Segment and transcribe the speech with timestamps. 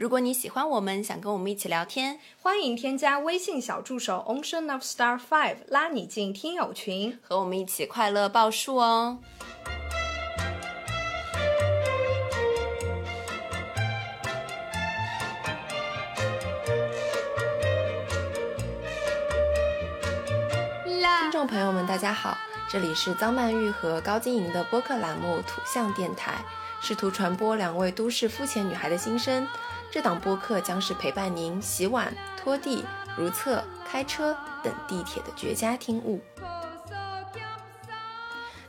[0.00, 7.18] 如果你喜欢我们，想跟我们一起聊天，欢迎添加微信小助手 Ocean of Star Five，拉你进听友群。
[7.20, 9.18] 和我们一起快乐报数哦。
[21.20, 22.38] 听众朋友们，大家好，
[22.70, 26.42] 这里是张曼玉和高晶莹的播客栏目《土象电台》，
[26.86, 29.46] 试图传播两位都市肤浅女孩的心声。
[29.90, 32.84] 这档播客将是陪伴您洗碗、拖地、
[33.16, 36.20] 如厕、开车等地铁的绝佳听物。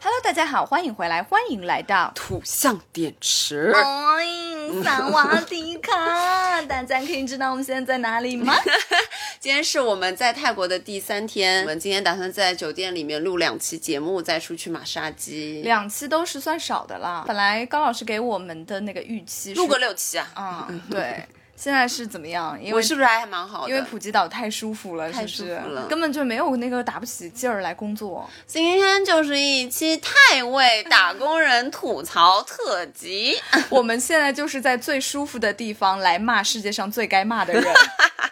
[0.04, 3.72] Hello，大家好，欢迎回来，欢迎来到土象电池。
[3.72, 6.60] 哎，萨瓦迪卡！
[6.64, 8.52] 大家可以知道我们现在在哪里吗？
[9.40, 17.24] 今天是我们在泰国的第三天，我们今天打算在酒店里面录两期节目，再出去马杀鸡，两期都是算少的啦。
[17.27, 20.66] 本来高老师给我们的那个预期是录个六期啊。
[20.68, 21.24] 嗯，对。
[21.62, 22.58] 现在是怎么样？
[22.60, 23.70] 因为我是不是还蛮好的？
[23.70, 28.27] 因为普吉岛太舒服了，太是不是舒服了根本就没有那个打不起劲儿来工作。
[28.48, 33.40] 今天就是一期太为打工人吐槽特辑。
[33.70, 37.63] 我们现在就是在最舒服的地方来骂世界上最该骂的人。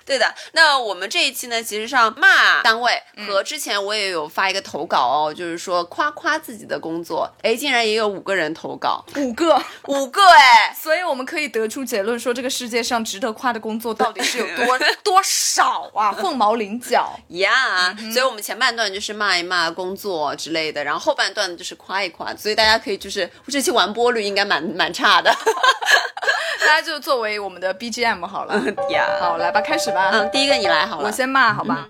[0.05, 16.11] 对的，那我们这一期呢，其实上骂单位和之前我也有发一个投稿哦，就是说夸夸自己的工作，哎，竟然也有五个人投稿，五个，五个哎，所以我们可以得出结论说，这个世界上值得夸的工作到底是有多 多少啊？
[16.21, 17.93] 凤毛麟角呀。
[17.97, 25.29] Yeah, 所以我们前半段就是骂一骂工作之类的，然后后半段就是夸一夸，所以大家可以就是这期完播率应该蛮蛮差的，
[26.61, 28.55] 大家就作为我们的 BGM 好了
[28.89, 29.05] 呀。
[29.19, 30.09] 好，来吧，开始吧。
[30.13, 31.87] 嗯，第一个你来好了，我先骂好吧。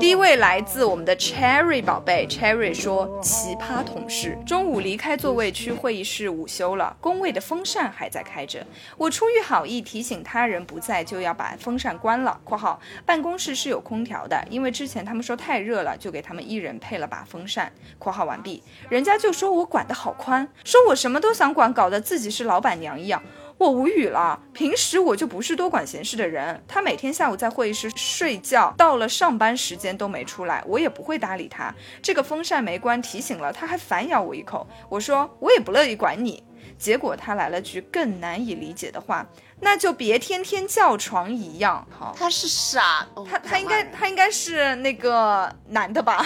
[0.00, 8.66] 第一位来自我们的 Cherry 宝贝，Cherry 说：奇葩同事，中午离开座位去会议室午休了，工位的风扇还在开着。
[8.96, 17.70] 我出于好意提醒他人不在就要把风扇关了（括号办公室是有空调的，因为之前他们说太热了，就给他们一人配了把风扇）。
[18.00, 23.22] （括号完毕）人家就说我管得好宽，说我什么都想管，搞得自己是老板娘一样。
[23.56, 26.62] 我无语了，平时我就不是多管闲事的人。
[26.66, 31.72] 他每天下午在会议室睡觉，到了上班时间都没出来，我也不会搭理他。
[32.02, 34.66] 这个风扇没关，提醒了他还反咬我一口。
[34.88, 36.42] 我说我也不乐意管你。
[36.76, 39.24] 结果他来了句更难以理解的话，
[39.64, 41.84] 那就别天天叫床一样。
[41.90, 46.24] 好，他是傻，哦、他他应该他应该是那个男的吧？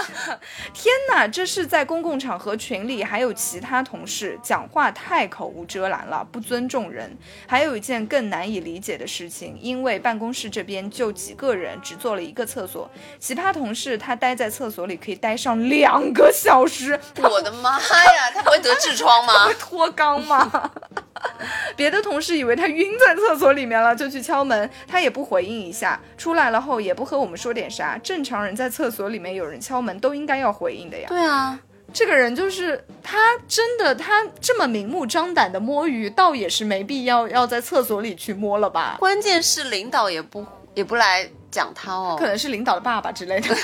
[0.74, 7.16] 天哪，这是在公共场合群里还有其他同事讲话太口无遮拦了，不尊重人。
[7.46, 12.88] 还有一件更难以理解的事情，因为办公室这边就几个人，只做了一个厕所，
[13.18, 17.00] 奇葩同事他待在厕所里可以待上两个小时。
[17.16, 19.46] 我的妈呀，他不会得痔疮吗？
[19.48, 20.70] 会脱肛吗？
[21.74, 26.00] 别的同事以为他晕在厕所里面了，就去敲门，他也不回应一下。
[26.16, 27.98] 出来了后也不和我们说点啥。
[28.02, 31.06] 正常人在厕所里面有人敲门都应该要回应的呀。
[31.08, 31.58] 对啊，
[31.92, 38.96] 这个人就是他，真的他这么明目张胆的摸鱼，倒也是没必要要在厕所里去摸了吧？
[38.98, 40.44] 关键是领导也不
[40.74, 43.56] 也不来讲他哦，可能是领导的爸爸之类的。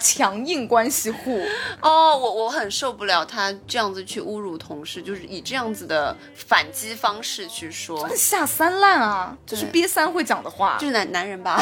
[0.00, 1.46] 强硬关系户。
[1.80, 11.58] 哦，我我很受不了他这样子去侮辱同事，就是以这样子的反击方式去说，下三滥啊，就是瘪三会讲的话，就是男男人吧。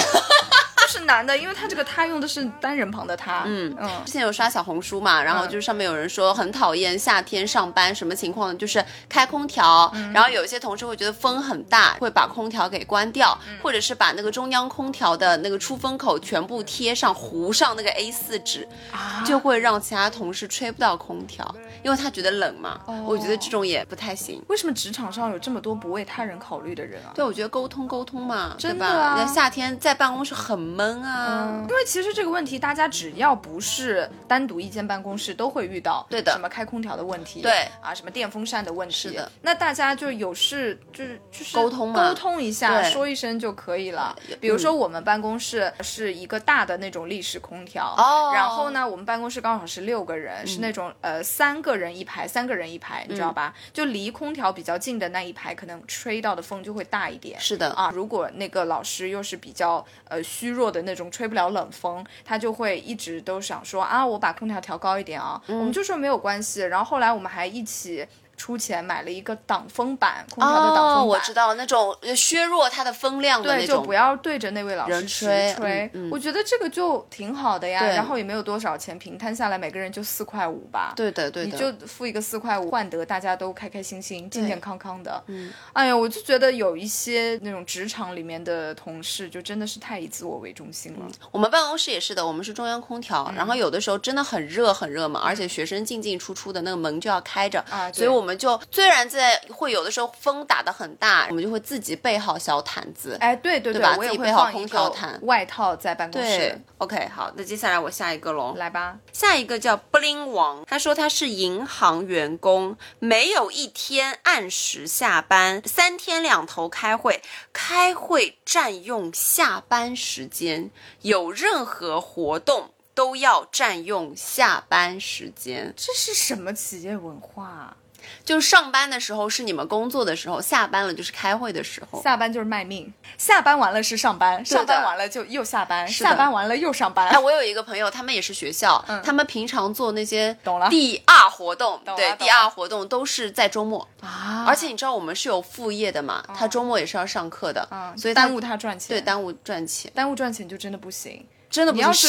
[0.92, 3.44] 就是男的，因为他这个他用的是单人旁的他。
[3.46, 8.54] 嗯嗯，之前有刷小红书嘛，然后就是上面有人说很讨厌夏天上班，什么情况呢？
[8.56, 21.42] 就是开空调，嗯然后有一些同事会觉得风很大，会把空调给关掉，嗯或者是把那个中央空调的那个出风口全部贴上糊上那个 A 四纸，啊就会让其他同事吹不到空调，
[21.82, 22.78] 因为他觉得冷嘛。
[22.84, 24.42] 哦我觉得这种也不太行。
[24.48, 27.12] 为什么职场上有这么多不为他人考虑的人啊？
[27.14, 29.02] 对，我觉得沟通沟通嘛，真的对吧？
[29.02, 31.48] 啊那夏天在办公室很闷啊。
[31.50, 36.06] 嗯，因为其实这个问题，大家只要不是单独一间办公室，都会遇到。
[36.08, 38.94] 对的什么开空调的问题，对啊，什么电风扇的问题。
[38.94, 44.16] 是的，那大家就有事就是就是沟通嘛沟通一下，说一声就可以了。
[44.40, 53.54] 比如说我们办公室是一个大的那种立式空调，哦然后呢，我们办公室刚好是六个人，是那种呃三个人一排，三个人一排，你知道吧？
[53.72, 57.38] 就离空调比较近的那一排，可能吹到的风就会大一点。
[57.38, 65.40] 是的啊，如果那个老师又是比较呃虚弱的那种，吹不了冷风，他就会一直都想说啊，我把空调调高一点啊。
[65.46, 68.04] 我们就说没有关系，然后后来我们还一起。
[68.42, 70.94] 出钱买了一个挡风板，空调的挡风板。
[70.96, 73.92] 哦，我知道那种呃削弱它的风量的对，那种就不。
[73.92, 75.90] 要对着那位老师吹吹。
[75.92, 80.94] 嗯嗯我觉得这个就挺好的呀，然后也没有多少钱，平摊下来每个人就四块五吧。
[80.96, 81.50] 对的，对的。
[81.50, 85.22] 你就付一个四块五，换得大家都开开心心、健健康康的。
[85.26, 91.06] 嗯，哎呀，我就觉得有一些那种职场里面的同事，就真的是太以自我为中心了。
[91.30, 103.16] 我们办公室也是的，我们是中央空调，嗯然后有的时候真的很热很热嘛，而且学生进进出出的那个门就要开着，啊所以我们就虽然在会有的时候风打得很大，我们就会自己备好小毯子。
[103.20, 106.60] 哎，对对对吧我也会自己备好放空调毯外套在办公室。
[106.78, 108.54] ，OK，好，那接下来我下一个喽。
[108.56, 120.70] 来吧，下一个叫布林王，他说他是银行员工，没有一天按时下班，三天两头开会，开会占用下班时间，
[121.02, 125.72] 有任何活动都要占用下班时间。
[125.76, 127.76] 这是什么企业文化啊？
[128.24, 132.02] 就是上班的时候是你们工作的时候，下班了就是开会的时候。
[132.02, 137.08] 下班就是卖命，下班完了是上班，上班完了就又下班，下班完了又上班。
[137.08, 143.86] 哎，我有一个朋友，他们也是学校，他们平常做那些嗯懂了第二活动，对，第二活动都是在周末。
[144.00, 151.24] 啊而且你知道我们是有副业的嘛，他周末也是要上课的，嗯所以耽误他赚钱，对耽误赚钱，耽误赚钱就真的不行。
[151.50, 152.08] 真的不你要是。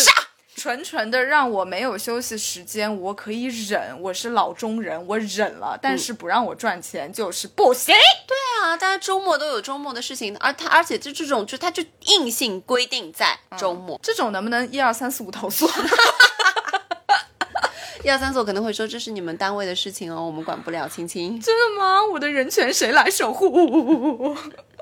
[0.63, 5.77] 纯纯的让我没有休息时间，我可以忍，我是老中人，我忍了。
[5.81, 7.93] 但是不让我赚钱就是不行。
[8.25, 13.99] 对啊，大家周末都有周末的事情，而他而且就这种就他就硬性规定在周末。
[14.01, 15.69] 这种能不能一二三四五投诉？
[18.05, 21.37] 一二三四，我可能会说这是你们单位的事情哦，我们管不了，亲亲。
[21.41, 21.99] 真的吗？
[22.13, 24.33] 我的人权谁来守护？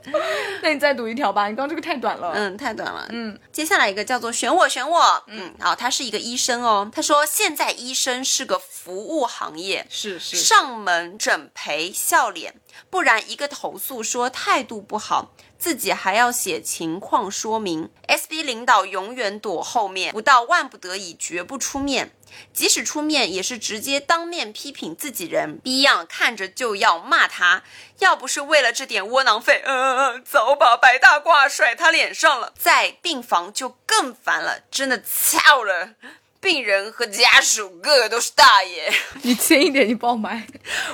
[0.61, 2.31] 那你再读一条吧，你刚刚这个太短了。
[2.35, 3.05] 嗯，太短了。
[3.09, 5.23] 嗯，接下来一个叫做选我选我。
[5.27, 6.89] 嗯，好，他是一个医生哦。
[6.93, 12.55] 他说现在医生是个服务行业，是是上门诊陪笑脸，
[12.89, 17.91] 不然一个投诉说态度不好，自己还要写情况说明。
[18.07, 22.11] SB 领导永远躲后面，不到万不得已绝不出面。
[22.51, 27.61] 即使出面，也是直接当面批评自己人，逼样看着就要骂他。
[27.99, 32.53] 要不是为了这点窝囊废，嗯、早把白大褂甩他脸上了。
[32.57, 35.91] 在病房就更烦了，真的操了。
[36.39, 38.91] 病人和家属个个都是大爷，
[39.21, 40.47] 你轻一点，你爆麦。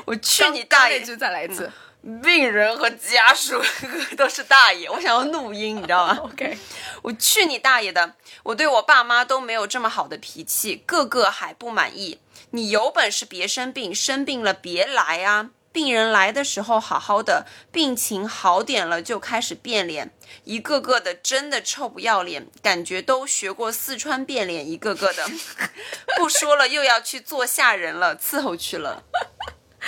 [0.04, 1.02] 我去你大爷！
[1.02, 1.72] 就再来一次。
[2.24, 3.62] 病人和家属
[4.16, 6.18] 都是大爷，我想要怒音，你知道吗？
[6.24, 6.58] OK，
[7.02, 8.16] 我去你大爷的！
[8.44, 12.20] 我对我爸妈都没有这么好的脾气，个个还不满意。
[12.52, 15.50] 你有本事别生病，生病了别来啊！
[15.74, 20.12] 病人来的时候好好的，病情好点了就开始变脸，
[20.46, 25.28] 一个个的真的臭不要脸，感觉都学过四川变脸，一个个的。
[26.16, 29.04] 不说了，又要去做下人了，伺候去了。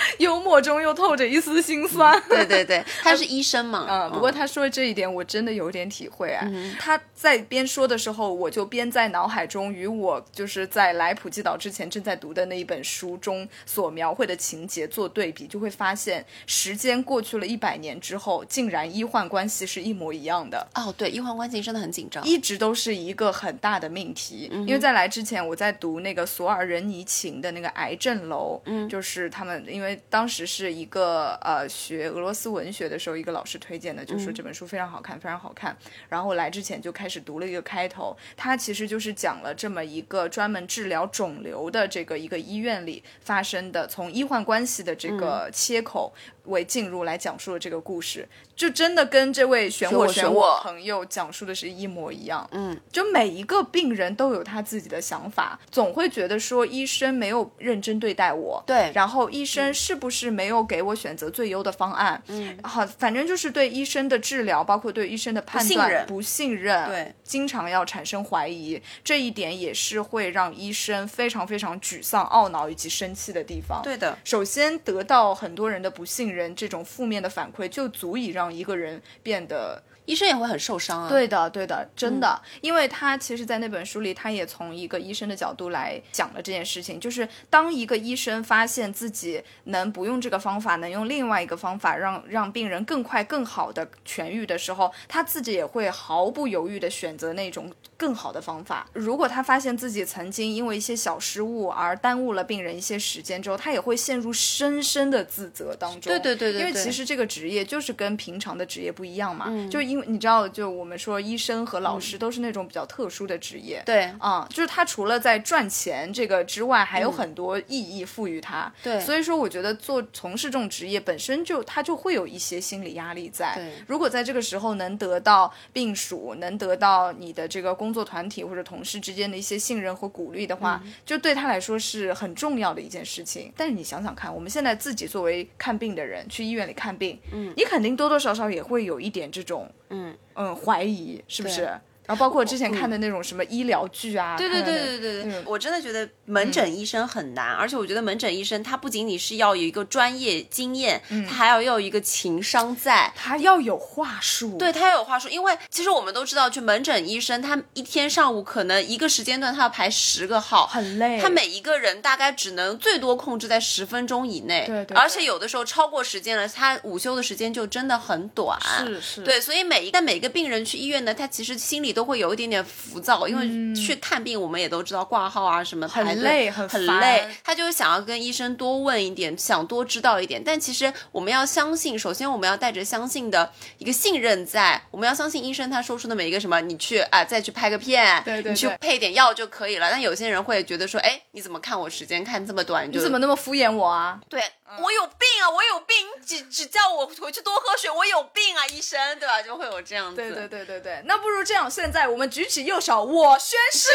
[0.20, 2.22] 幽默中又透着一丝心酸。
[2.30, 3.86] 对对对， 他是医生嘛。
[3.90, 6.46] 嗯，不过他说的这一点我真的有点体会啊。
[6.80, 20.68] 他在边说的时候，我就边在脑海中与我就是在来普吉岛之前正在读的那一本书中所描绘的情节做对比，就会发现时间过去了一百年之后，竟然医患关系是一模一样的。
[20.76, 22.24] 哦，对，医患关系真的很紧张。
[22.26, 35.76] 一直都是一个很大的命题，因为在来之前，我在读那个索尔仁尼琴的那个《癌症楼》，嗯，就是他们，因为当时是一个呃学俄罗斯文学的时候，一个老师推荐的，就说这本书非常好看，非常好看。
[36.10, 46.14] 然后我来之前就开始读了一个开头，它其实就是讲了这么一个专门治疗肿瘤的这个一个医院里发生的，从医患关系的这个切口
[46.46, 52.48] 为进入来讲述了这个故事，就真的跟这位选我选我朋友讲述的是一模一样。
[52.52, 62.22] 嗯，就每一个病人都有他自己的想法，总会觉得说医生没有认真对待我，对然后医生是不是没有给我选择最优的方案？
[62.28, 73.82] 嗯，好，反正就是对医生的治疗，包括对医生的判断信任不信任，对，经常要产生怀疑，这一点也是会让医生非常非常沮丧、懊恼以及生气的地方。
[73.84, 81.10] 对的，首先得到很多人的不信任，这种负面的反馈就足以让一个人变得医生也会很受伤啊。
[81.10, 98.88] 对的，对的，真的，因为他其实，在那本书里，他也从一个医生的角度来讲了这件事情，就是当一个医生发现自己能不用这个方法，能用另外一个方法让让病人更快、更好的痊愈的时候，他自己也会毫不犹豫的选择那种更好的方法。
[98.94, 106.12] 如果他发现自己曾经因为一些小失误而耽误了病人一些时间之后，他也会陷入深深的自责当中。
[106.12, 113.84] 对对对对因为其实这个职业就是跟平常的职业不一样嘛，就因为你知道，就我们说医生和老师都是那种比较特殊的职业。
[113.86, 118.72] 对啊、就是他除了在赚钱这个之外，还有很多意义赋予他。
[118.82, 123.54] 对所以说我觉得做从事这种职业本身就他就会有一些心理压力在。
[123.56, 133.52] 对如果在这个时候能得到病属，能得到你的这个工工作团体或者同事之间的一些信任和鼓励的话，就对他来说是很重要的一件事情。
[133.58, 141.68] 但是你想想看，我们现在自己作为看病的人去医院里看病，嗯，你肯定多多少少也会有一点这种，嗯嗯，怀疑是不是？
[142.10, 153.14] 对然后包括之前看的那种什么医疗剧啊，对对对对对对，嗯我真的觉得门诊医生很难，而且我觉得门诊医生他不仅仅是要有一个专业经验，他还要要有一个情商在。
[153.16, 161.20] 他要有话术，对他要有话术，因为其实我们都知道，去门诊医生，他一天上午可能一个时间段他要排十个号，很累。
[161.22, 168.58] 他每一个人大概只能最多控制在十分钟以内，对对对而且有的时候超过时间了，他午休的时间就真的很短。
[168.62, 180.42] 是是，对，所以每一但每个病人去医院呢，他其实心里都会有一点点浮躁，因为去看病我们也都知道挂号啊什么排队嗯很累很烦很累，他就是想要跟医生多问一点，想多知道一点。
[180.44, 189.90] 但其实我们要相信，首先我们要带着相信的一个信任在，我们要相信医生他说出的每一个什么，你去啊再去拍个片，对对你去配点药就可以了。
[189.92, 192.88] 但有些人会觉得说，哎，你怎么看我时间看这么短？
[192.88, 194.20] 你就你怎么那么敷衍我啊？
[194.30, 194.42] 对、
[194.78, 199.42] 我有病啊，我有病，只只叫我回去多喝水，我有病啊，医生，对吧？
[199.42, 200.16] 就会有这样子。
[200.18, 203.90] 对对对对对，那不如这样，现在我们举起右手，我宣誓，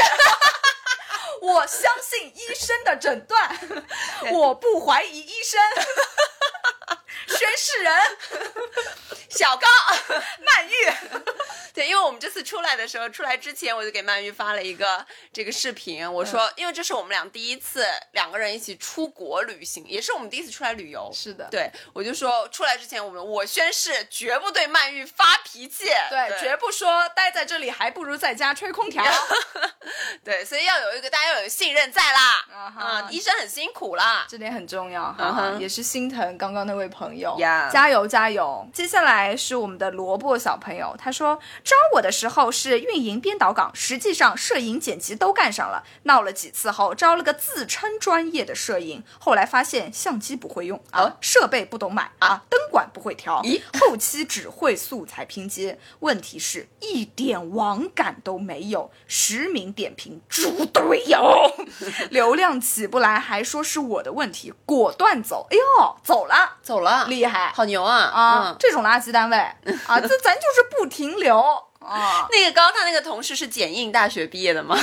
[1.41, 3.57] 我相信医生的诊断，
[4.33, 5.61] 我不怀疑医生。
[7.27, 7.95] 宣誓人
[9.29, 9.67] 小高，
[10.45, 10.73] 曼玉，
[11.75, 21.11] 对，因为我们这次出来的时候，出来之前我就给曼玉发了一个这个视频，我说，因为这是我们俩第一次两个人一起出国旅行，也是我们第一次出来旅游。
[21.13, 21.49] 是的。
[21.51, 29.05] 对，我就说出来之前，我们我宣誓绝不对曼玉发脾气，对，绝不说待在这里还不如在家吹空调。
[30.23, 32.83] 对， 所以要有一个大家要有信任在啦，啊哈。
[32.85, 35.61] 啊，医生很辛苦啦，这点很重要嗯哈，哼。
[35.61, 38.69] 也是心疼刚刚那位朋友呀加油加油！
[38.73, 53.61] 接下来是我们的萝卜小朋友，他说招我的时候是运营编导岗，实际上摄影剪辑都干上了，闹了几次后招了个自称专业的摄影，后来发现相机不会用啊哦，设备不懂买啊，灯管不会调，咦。
[53.81, 61.53] 后期只会素材拼接，问题是一点网感都没有，实名点评猪队友，
[62.11, 65.47] 流量起不来，还说是我的问题，果断走。
[65.51, 68.43] 哎呦，走了，走了，厉害好牛啊啊！
[68.51, 69.37] 嗯这种垃圾单位
[69.87, 71.39] 啊，这咱就是不停留
[71.81, 74.77] 啊， 那个刚刚他那个同事是剪映大学毕业的吗？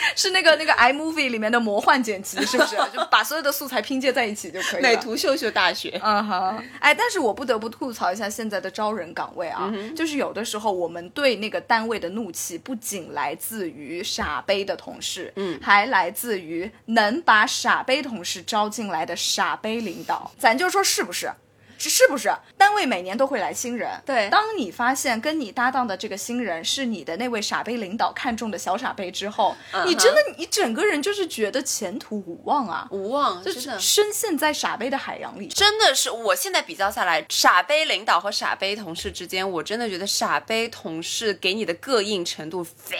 [0.16, 2.76] 是那个那个 iMovie 里面的魔幻剪辑， 是不是？
[2.92, 4.88] 就把所有的素材拼接在一起就可以了。
[4.88, 6.00] 美图秀秀大学。
[6.02, 21.30] 嗯哼，哎，但是我不得不吐槽一下现在的招人岗位啊，就是有的时候我们对那个单位的怒气，不仅来自于傻杯的同事，嗯，还来自于能把傻杯同事招进来的傻杯领导，咱就说是不是？
[21.78, 22.30] 是是不是？
[22.56, 29.56] 单位每年都会来新人，对当你发现跟你搭档的这个新人是你的那位傻杯领导看中的小傻杯之后，
[29.86, 35.46] 你真的你整个人就是觉得前途无望啊，无望，就真的深陷在傻杯的海洋里。
[35.48, 42.96] 真的是，我现在比较下来，傻杯领导和傻杯同事之间，我真的觉得傻杯同事给你的膈应程度非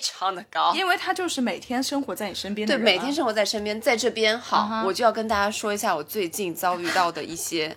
[0.00, 0.72] 常的高。
[0.74, 7.76] 因为他就是每天生活在你身边的对，人、啊，每天生活在身边，在这边好我就要跟大家说一下我最近遭遇到的一些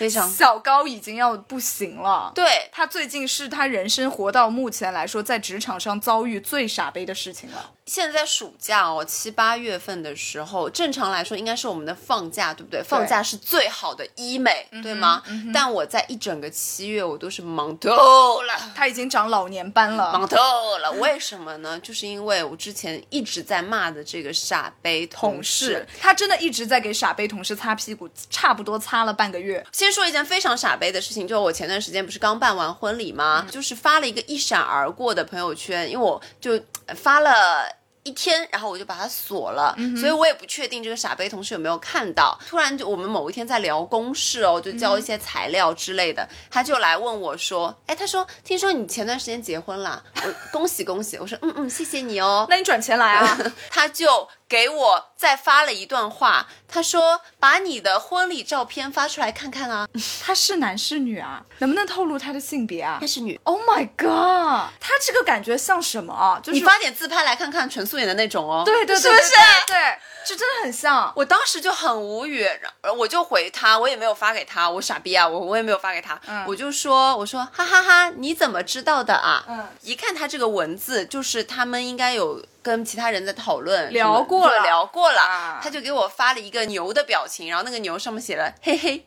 [0.00, 2.32] 非常小高已经要不行了。
[2.34, 7.72] 对他最近是他人生活到目前来说，在职场上遭遇最傻逼的事情了。
[7.84, 12.80] 现在在暑假哦，七八月份的时候，正常来说应该是我们的放假，对不对？
[12.82, 15.22] 放假是最好的医美，对吗？
[15.52, 18.54] 但我在一整个七月，我都是忙透了。
[18.74, 20.36] 他已经长老年斑了，忙透
[20.78, 21.78] 了，为什么呢？
[21.80, 29.66] 就是因为我之前一直在骂的这个傻杯同同事事。，他真的一直在给傻杯同事擦屁股，差不多擦了半个月。
[29.72, 33.46] 先说一件非常傻杯的事情，就我前段时间不是刚办完婚礼吗？
[33.50, 36.52] 就是发了一个一闪而过的朋友圈，因为我就
[36.86, 37.80] 呃发了。
[38.02, 42.36] 一天，然后我就把它锁了，所以我也不确定这个傻杯同事有没有看到。
[42.48, 52.46] 突然就我们某一天在聊公事哦，就交一些材料之类的，他就来问我说：“哎，他说听说你前段时间结婚了，我恭喜恭喜。”我说：“嗯嗯，谢谢你哦。
[52.48, 53.38] ”那你转钱来啊？
[53.68, 59.86] 他就给我再发了一段话，他说：“把你的婚礼照片发出来看看啊。
[60.20, 61.44] 他是男是女啊？
[61.58, 66.40] 能不能透露他的性别啊他是女，？Oh my god，他这个感觉像什么啊？
[66.42, 68.64] 就是你发点自拍来看看，纯素颜的那种哦。
[68.66, 69.30] 对对对，是不是？
[69.68, 71.12] 对，对这真的很像。
[71.16, 79.44] 我当时就很无语，然后我就回他，我也没有发给他，我傻逼啊，我我也没有发给他，嗯我就说，我说哈哈哈你怎么知道的啊？
[79.48, 89.06] 嗯一看他这个文字，就是他们应该有跟其他人在讨论，聊过了聊过了，啊他就给我发了一个牛的表情，然后那个牛上面写了嘿嘿。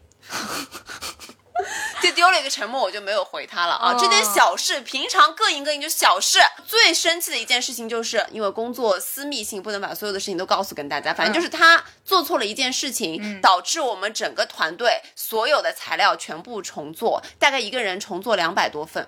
[2.02, 3.94] 就丢了一个沉默，我就没有回他了啊。
[3.94, 6.40] 哦这点小事，平常膈应膈应就小事。
[6.66, 11.14] 最生气的一件事情，就是因为工作私密性，不能把所有的事情都告诉跟大家。
[11.14, 19.08] 反正就是他做错了一件事情，导致我们整个团队所有的材料全部重做，大概一个人重做两百多份。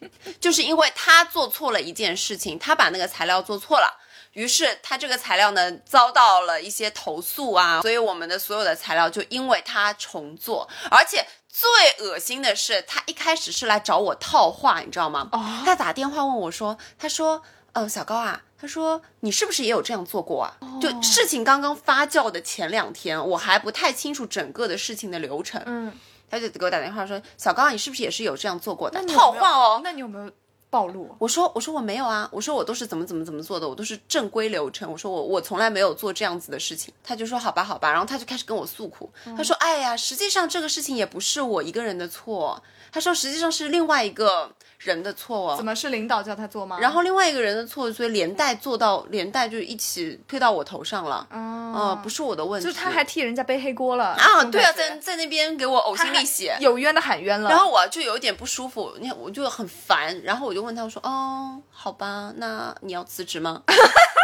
[0.40, 4.00] 就是因为他做错了一件事情，他把那个材料做错了。
[4.32, 15.28] 于是他这个材料呢遭到了一些投诉啊，所以我们的所有的材料就因为他重做，而且最恶心的是，他一开始是来找我套话，你知道吗？
[15.32, 17.42] 哦他打电话问我说，他说，
[17.72, 20.56] 呃，小高啊，他说你是不是也有这样做过啊？
[20.80, 25.92] 就事情刚刚发酵的前两天，我还不太清楚整个的事情的流程，嗯，
[26.30, 29.04] 他就给我打电话说，小高啊，你是不是也是有这样做过的？
[29.06, 30.30] 套话哦，那你有没有
[30.70, 31.14] 暴露？
[31.18, 34.90] 我说我说我没有啊，我说我都是怎么怎么怎么做的，我都是正规流程。
[34.90, 36.94] 我说我我从来没有做这样子的事情。
[37.02, 42.62] 他就说好吧好吧，然后他就开始跟我诉苦，他说哎呀，实际上这个事情也不是我一个人的错，
[42.92, 45.56] 他说实际上是另外一个人的错哦。
[45.56, 46.78] 怎么是领导叫他做吗？
[46.80, 51.26] 然后另外一个人的错，所以连带做到连带就一起推到我头上了。
[51.30, 57.50] 哦，呃，不是我的问题，就是他还替人家背黑锅了啊，对啊，在在那边给我呕心沥血，有冤的喊冤了。
[57.50, 63.74] 然后我就有一点不舒服，你看我就很烦，然后我就问他我说：“哦，好吧，那你要辞职吗你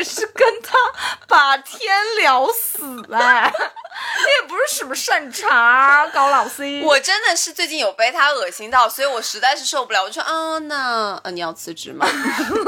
[0.00, 0.76] 也是跟他
[1.28, 2.80] 把天聊死
[3.12, 12.06] 哎， 你也不是什么善茬，高老 C。？”我真的是最近有被他恶心到，所以我实在是受不了，我说：“啊，那呃你要辞职吗？”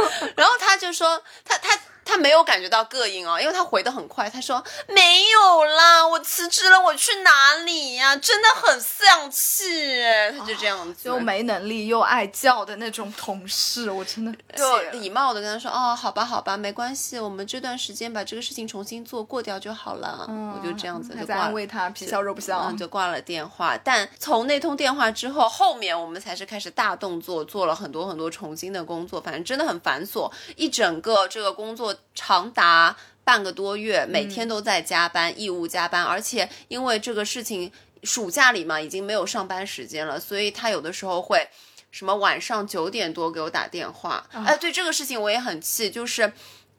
[0.36, 4.28] 然后他就说：“他他。”他没有感觉到膈应哦，因为他回的很快。
[4.28, 10.02] 他说没有啦，我辞职了，我去哪里呀、真的很丧气，
[10.38, 20.26] 他就这样子，又没能力又爱叫的那种同事，我真的就礼貌的跟他说：“哦，好吧，好吧，没关系，我们这段时间把这个事情重新做过掉就好了。
[20.28, 21.42] 我就这样子就挂了。
[21.42, 22.76] 安慰他，皮笑肉不笑嗯，。
[22.76, 23.78] 就挂了电话。
[23.78, 29.20] 但从那通电话之后，后面我们才是开始大动作，做了很多很多重新的工作。
[29.20, 37.70] 反正真的很繁琐，一整个这个工作长达半个多月，每天都在加班，义务加班，而且因为这个事情，
[38.02, 41.48] 暑假里嘛，已经没有上班时间了，所以他有的时候会。
[41.90, 46.32] 什么晚上九点多给我打电话，哎，对这个事情我也很气，就是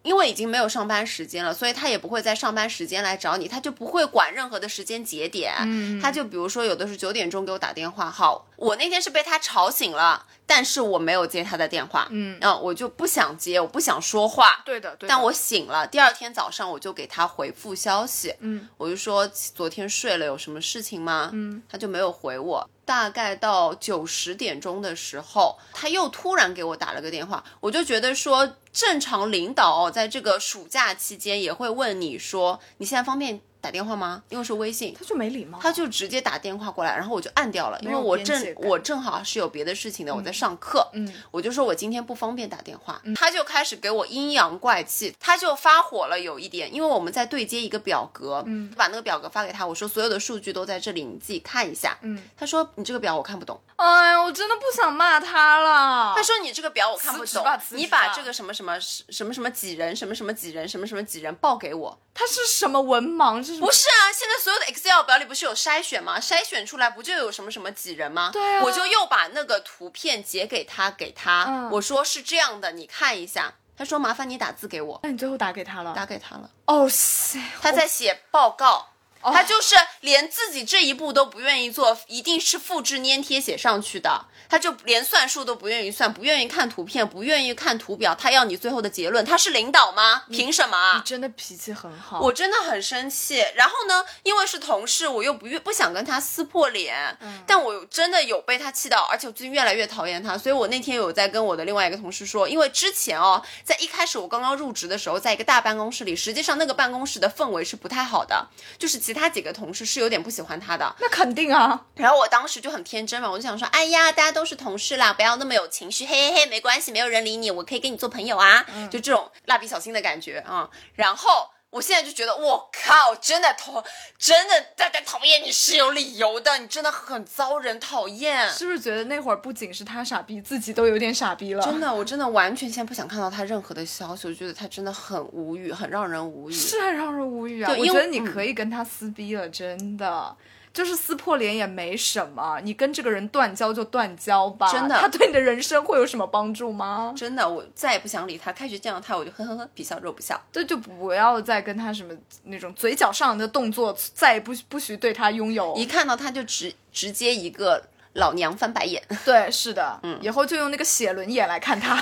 [0.04, 5.54] 因为已经没有上班时间了，所以他也不会在上班时间来找你，他就不会管任何的时间节点。
[5.60, 14.62] 嗯他就比如说有的是九点钟给我打电话，好，我那天是被他吵醒了，但是我没有接他的电话，嗯我就不想接，我不想说话。
[14.66, 15.10] 对的，对的。
[15.10, 21.30] 但我醒了，第二天早上我就给他回复消息，嗯，我就说昨天睡了有什么事情吗？
[21.34, 22.70] 嗯，他就没有回我。
[22.86, 34.22] 大概到九十点钟的时候，他又突然给我打了个电话，我就觉得说，正常领导，在这个暑假期间也会问你说，你现在方便打电话吗？
[34.28, 46.20] 因为是微信，他就没礼貌，他就直接打电话过来，然后我就按掉了，因为我正我正好是有别的事情的，我在上课，嗯，我就说我今天不方便打电话，他就开始给我阴阳怪气，他就发火了。
[46.20, 56.14] 有一点，因为我们在对接一个表格，嗯，把那个表格发给他，我说所有的数据都在这里，你自己看一下，嗯，他说你这个表我看不懂，哎呀，我真的不想骂他了。
[56.16, 63.53] 他说你这个表我看不懂你把这个什么什么什么什么几人什么什么几人什么什么几人报给我，他是什么文盲？
[63.60, 66.20] 不是啊，现在所有的 Excel 表里不是有筛选吗？
[66.20, 68.30] 筛选出来不就有什么什么几人吗？
[68.34, 73.54] 对啊我就又把那个图片截给他，给他，嗯我说是这样的，你看一下。
[73.76, 75.94] 他说麻烦你打字给我，那你最后打给他了？
[75.96, 76.50] 打给他了。
[76.66, 78.93] 哦塞，他在写报告。
[79.24, 84.26] 哦他就是连自己这一步都不愿意做，一定是复制粘贴写上去的。
[84.50, 89.26] 他就连算术都不愿意算，不愿意看图片，不愿意看图表，他要你最后的结论。
[89.26, 90.24] 他是领导吗？
[90.30, 90.98] 凭什么啊？
[90.98, 92.20] 你真的脾气很好。
[92.20, 93.44] 我真的很生气。
[93.56, 100.38] 然后呢，因为是同事，我又不愿不想跟他撕破脸，嗯但我真的有被他气到，而且我最近越来越讨厌他。
[100.38, 110.96] 所以我那天有在跟我的另外一个同事说，因为之前哦，在一开始我刚刚入职的时候，在一个大办公室里，实际上那个办公室的氛围是不太好的，就是其其他几个同事是有点不喜欢他的。
[111.00, 111.86] 那肯定啊。
[111.96, 120.68] 然后我当时就很天真嘛，我就想说，哎呀，大家都是同事啦，不要那么有情绪，嘿嘿嘿，没关系，没有人理你，我可以跟你做朋友啊，就这种蜡笔小新的感觉啊。
[120.96, 121.48] 然后。
[121.74, 123.84] 我现在就觉得，我靠，真的讨，
[124.20, 128.48] 真的大家讨厌你是有理由的，你真的很遭人讨厌。
[128.48, 131.64] 是不是觉得那会儿不仅是他傻逼，自己都有点傻逼了？
[131.64, 136.54] 真的，我真的完全现在不想看到他任何的消息，我觉得他真的很无语，很让人无语。
[136.54, 137.74] 是很让人无语啊！
[137.76, 140.38] 我觉得你可以跟他撕逼了，真的。
[140.74, 144.72] 就是撕破脸也没什么，你跟这个人断交就断交吧。
[144.72, 147.14] 真的，他对你的人生会有什么帮助吗？
[147.16, 148.52] 真的，我再也不想理他。
[148.52, 150.42] 开学见到他，我就呵呵呵，皮笑肉不笑。
[150.52, 152.12] 对就不要再跟他什么
[152.46, 155.76] 那种嘴角上的动作，再也不不许对他拥有。
[155.76, 157.80] 一看到他就直直接一个
[158.14, 159.00] 老娘翻白眼。
[159.24, 162.00] 对，是的，嗯，以后就用那个写轮眼来看他。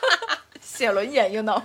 [0.60, 1.62] 写轮眼，you know。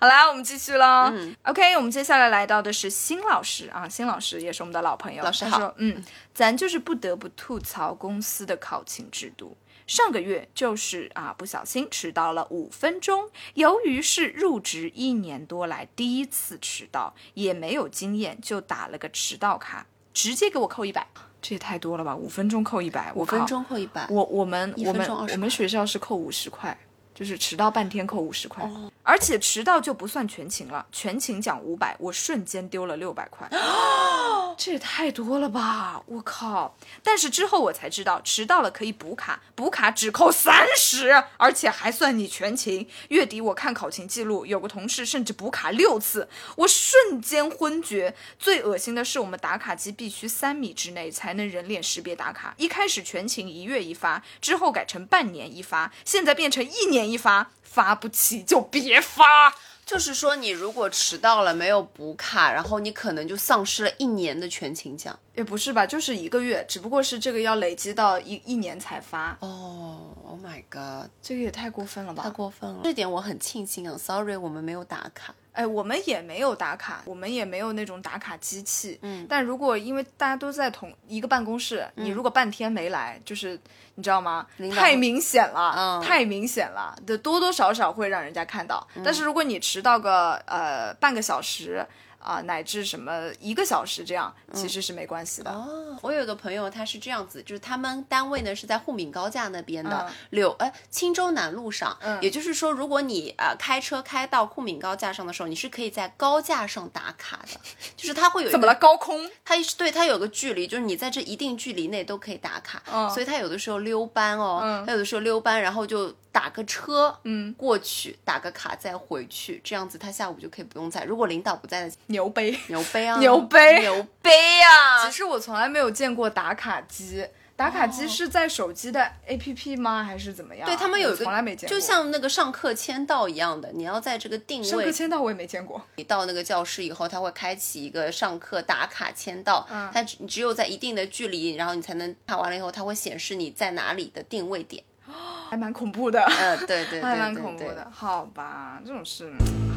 [0.00, 1.12] 好啦，我们继续喽。
[1.42, 5.24] OK，我们接下来来到的是新老师啊，新老师也是我们的老朋友。
[5.24, 9.56] 老师好，嗯，咱就是不得不吐槽公司的考勤制度。
[9.88, 21.08] 上个月就是啊，不小心迟到了五分钟，由于是入职一年多来第一次迟到，也没有经验，就打了个迟到卡，直接给我扣一百。
[21.40, 22.14] 这也太多了吧？
[22.14, 24.06] 五分钟扣一百，五分钟扣一百。
[24.10, 26.76] 我我们我们我们学校是扣五十块。
[27.18, 28.64] 就是迟到半天扣五十块，
[29.02, 33.50] 而且迟到就不算全勤了，全勤奖五百，我瞬间丢了六百块，
[34.56, 36.00] 这也太多了吧！
[36.06, 36.76] 我靠！
[37.02, 42.88] 但是之后我才知道，迟到了可以补卡，补卡只扣三十，而且还算你全勤。
[43.08, 48.14] 月底我看考勤记录，有个同事甚至补卡六次，我瞬间昏厥。
[48.38, 57.07] 最恶心的是，我们打卡机必须三米之内才能人脸识别打卡，一开始全勤一月一发，之后改成半年一发，现在变成一年。
[57.08, 59.54] 一发发不起就别发，
[59.86, 65.18] 就是说你如果迟到了没有补卡，然后你可能就丧失了一年的全勤奖。
[65.34, 69.36] 也不是吧，就是一个月，只不过是这个要累积到一一年才发。
[69.40, 72.24] 哦，Oh my god，这个也太过分了吧！
[72.24, 73.96] 太过分了，这点我很庆幸啊。
[73.96, 75.32] Sorry，我们没有打卡。
[75.58, 78.96] 哎，我们也没有打卡，我们也没有那种打卡机器。
[79.02, 83.58] 嗯，但如果因为大家都在同一个办公室，你如果半天没来，就是
[83.96, 84.46] 你知道吗？
[84.72, 88.86] 太明显了，太明显了，的多多少少会让人家看到。
[89.04, 91.84] 但是如果你迟到个呃半个小时。
[92.18, 95.50] 啊，乃至什么一个小时这样，其实是没关系的。
[95.50, 101.96] 哦，我有个朋友，他是这样子，就是他们单位呢是在沪闵高架那边的柳，呃，青州南路上。
[102.00, 107.60] 嗯，也就是说，如果你呃开车开到沪闵高架上的时候，你是可以在高架上打卡的，
[107.96, 108.74] 就是它会有怎么了？
[108.74, 109.30] 高空？
[109.44, 112.82] 它对它有个距离，就是你在这一定距离内都可以打卡。
[112.92, 116.14] 嗯，所以他有的时候溜班哦，他有的时候溜班，然后就。
[116.30, 121.02] 打个车，嗯，过去打个卡再回去，这样子他下午就可以不用在。
[121.02, 125.04] 如果领导不在的，牛背，牛背啊，牛背，牛背啊！
[125.06, 130.02] 其实我从来没有见过打卡机，打卡机是在手机的 APP 吗？
[130.02, 130.66] 还是怎么样？
[130.66, 134.66] 对他们有一个，从来没见过，就像那个上课签到一样的，你要在这个定位。
[134.66, 135.80] 上课签到我也没见过。
[135.96, 144.82] 你到那个教室以后，他会开启一个上课打卡签到，嗯，他只只有在一定的距离，然后你才能卡完了以后，它会显示你在哪里的定位点。
[145.50, 147.86] 还蛮恐怖的，嗯，对对， 还蛮恐怖的。
[147.90, 149.30] 好吧，这种事，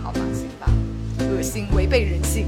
[0.03, 0.67] 好吧，行吧，
[1.31, 2.45] 恶心，违背人性。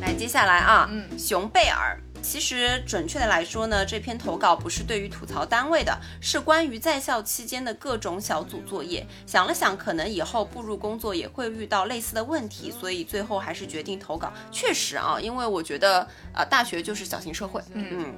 [0.00, 2.00] 来，接下来啊，嗯，熊贝尔。
[2.28, 9.06] 其实准确的来说呢，这篇投稿不是对于吐槽单位的，是关于在校期间的各种小组作业。
[9.24, 14.30] 想了想，可能以后步入工作也会遇到类似的问题，所以最后还是决定投稿。
[14.52, 17.62] 确实啊，因为我觉得啊，大学就是小型社会。
[17.72, 18.14] 嗯，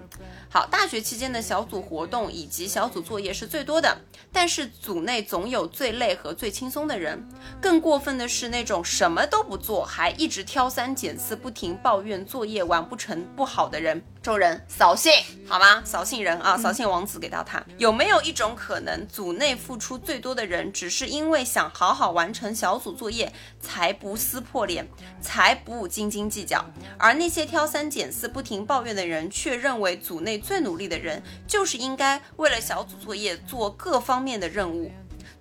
[0.49, 3.97] 好，大学期间的小组活动以及小组作业是最多的，
[4.33, 7.25] 但是组内总有最累和最轻松的人。
[7.61, 14.00] 更过分的是那种什么都不做，还一直挑三拣四，不停抱怨作业完不成不好的人。
[14.23, 15.13] 众人扫兴，
[15.49, 15.83] 好吗？
[15.85, 17.65] 扫兴人啊，扫兴王子给到他。
[17.79, 24.87] 有没有一种可能，组内付出最多的人，只是因为想好好完成小组作业，才不撕破脸，
[25.23, 26.59] 才不斤斤计较；
[26.99, 34.93] 而那些挑三拣四、不停抱怨的人，却认为组内最努力的人，就是应该为了小组作业做各方面的任务。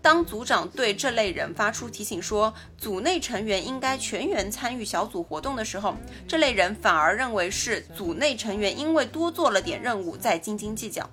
[0.01, 5.95] 当组长对这类人发出提醒说，组内成员应该全员参与小组活动的时候，
[6.27, 11.09] 这类人反而认为是组内成员因为多做了点任务在斤斤计较。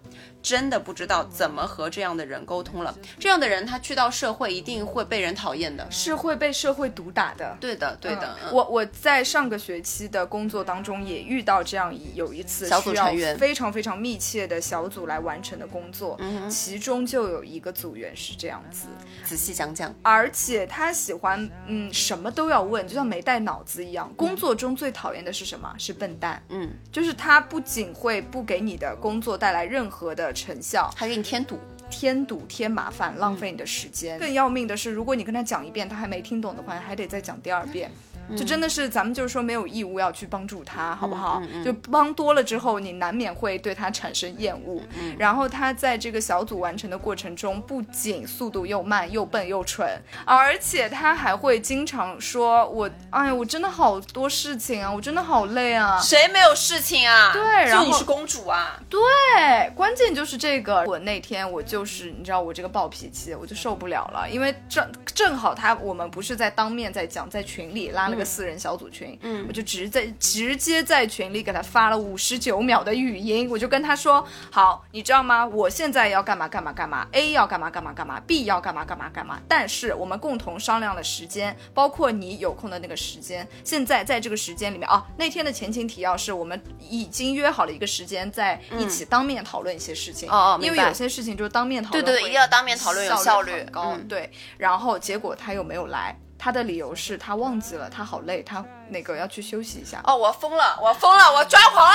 [0.46, 2.96] 真的不知道怎么和这样的人沟通了。
[3.18, 5.84] 这样的人他去到社会一定会被人讨厌的。
[5.90, 7.56] 是会被社会毒打的。
[7.60, 8.36] 对的，对的。
[8.44, 18.86] 嗯我我在上个学期的工作当中也遇到这样一有一次小组成员非常非常密切的小组来完成的工作，嗯其中就有一个组员是这样子，
[19.24, 19.92] 仔细讲讲。
[20.02, 24.12] 而且他喜欢嗯什么都要问，就像没带脑子一样。
[24.14, 25.74] 工作中最讨厌的是什么？
[25.76, 26.40] 是笨蛋。
[26.50, 31.58] 嗯，就是他不仅会不给你的工作带来任何的成效，还给你添堵。
[31.88, 34.18] 添堵、添麻烦、浪费你的时间。
[34.18, 37.88] 更要命的是，如果你跟他讲一遍，他还没听懂的话，还得再讲第二遍。
[38.34, 41.42] 就真的是咱们就是说没有义务要去帮助他，好不好？
[41.64, 44.80] 就帮多了之后，你难免会对他产生厌恶。
[45.18, 49.86] 然后他在这个小组完成的过程中，不仅速度又慢又笨又蠢，
[50.24, 57.32] 而且他还会经常说：“我哎呀，我真的好多事情啊，我真的好累啊。”谁没有事情啊？
[57.32, 58.80] 对然后就你是公主啊。
[58.88, 60.84] 对，关键就是这个。
[60.86, 75.46] 我那天我就是你知道我这个暴脾气，我就受不了了，因为正正好他我们不是在当面在讲，在群里拉了个私人小组群，嗯，我就直在直接在群里给他发了五十九秒的语音，我就跟他说，好，你知道吗？
[75.46, 90.30] 我现在要干嘛干嘛干嘛，A 要干嘛干嘛干嘛，B 要干嘛干嘛干嘛，但是我们共同商量了时间，包括你有空的那个时间，现在在这个时间里面啊，那天的前情提要是我们已经约好了一个时间，在一起当面讨论一些事情。
[90.30, 93.92] 哦因为有些事情就是当面讨论，对对对一定要当面讨论有效率很高。
[93.92, 101.94] 嗯对，然后结果他又没有来，他的理由是他忘记了，他好累，他那个要去休息一下，哦，我疯了，我疯了，我抓狂了。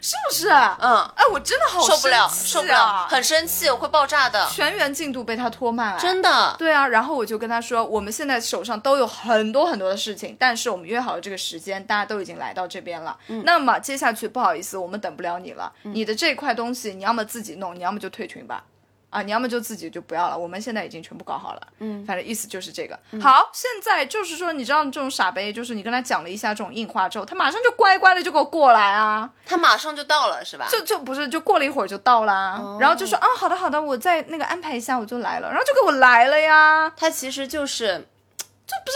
[0.00, 0.48] 是不是？
[0.48, 4.46] 嗯，哎，我真的好受不了，受不了，啊很生气，我会爆炸的。
[4.48, 6.54] 全员进度被他拖慢了，真的。
[6.56, 13.18] 对啊，然后我就跟他说，我们现在手上都有很多很多的事情，但是我们约好了这个时间，大家都已经来到这边了。
[13.42, 15.72] 那么接下去不好意思，我们等不了你了。
[15.82, 18.62] 你的这块东西，你要么自己弄，你要么就退群吧。
[19.10, 21.62] 啊，你要么就自己就不要了，我们现在已经全部搞好了。
[21.78, 22.98] 嗯，反正意思就是这个。
[23.20, 29.30] 好，现在就是说，你知道这种傻杯，就是你跟他讲了一下这种硬话之后，他马上就乖乖的就给我过来啊。
[29.46, 30.68] 他马上就到了，是吧？
[30.70, 38.06] 就就不是，就过了一会儿就到啦，然后就说啊，好的好的，我再那个安排一下，我就来了，然后就给我来了呀，他其实就是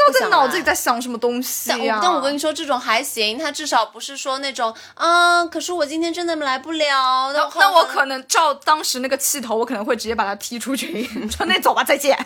[0.06, 1.98] 不知道在脑子里在想什么东西但我呀。
[2.02, 7.32] 但我跟你说，这种还行，他至少不是说那种，啊，可是我今天真的来不了。
[7.32, 12.16] 那那我可能照当时那个气头，我可能会直接把他踢出群， 说那走吧，再见，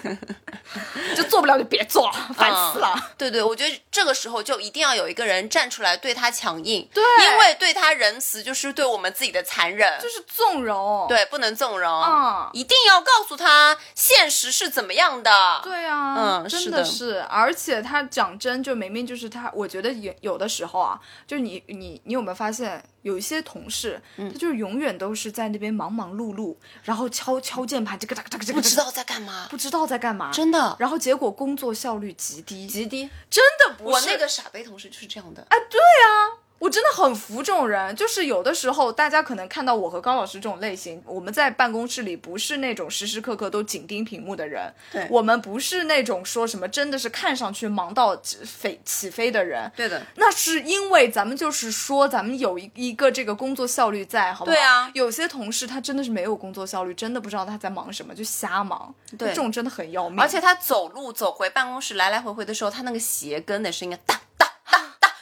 [1.17, 2.95] 就做不了就别做，烦死了。
[3.17, 7.03] 对对，我觉得这个时候就一定要有一个人站出来对他强硬，对。
[7.27, 12.49] 因为对他仁慈就是对我们自己的残忍，就是纵容，对，不能纵容，嗯。
[12.53, 15.61] 一定要告诉他现实是怎么样的。
[15.63, 24.31] 对啊，嗯是的是，而且他讲真，就明明就是他，我觉得有有的时候啊，就是你你你有没有发现，有一些同事，嗯。
[24.31, 30.77] 他就是永远都是在那边忙忙碌碌，然后敲敲键盘，这个这个这个这个，不知道在干嘛，不知道在干嘛，真的。
[30.79, 33.09] 然后结果工作效率极低，极低。
[33.31, 33.91] 真的不是。
[33.91, 65.13] 我那个傻杯同事就是这样的，哎，对啊，我真的很服这种人，就是有的时候大家可能看到我和高老师这种类型，我们在办公室里不是那种时时刻刻都紧盯屏幕的人，对，我们不是那种说什么真的是看上去忙到飞起飞的人，对的，那是因为咱们就是说咱们有一一个这个工作效率在，好，对啊，有些同事他真的是没有工作效率，真的不知道他在忙什么就瞎忙，对，这种真的很要命，而且他走路走回办公室来来回回的时候，他那个鞋跟的声音哒哒哒哒。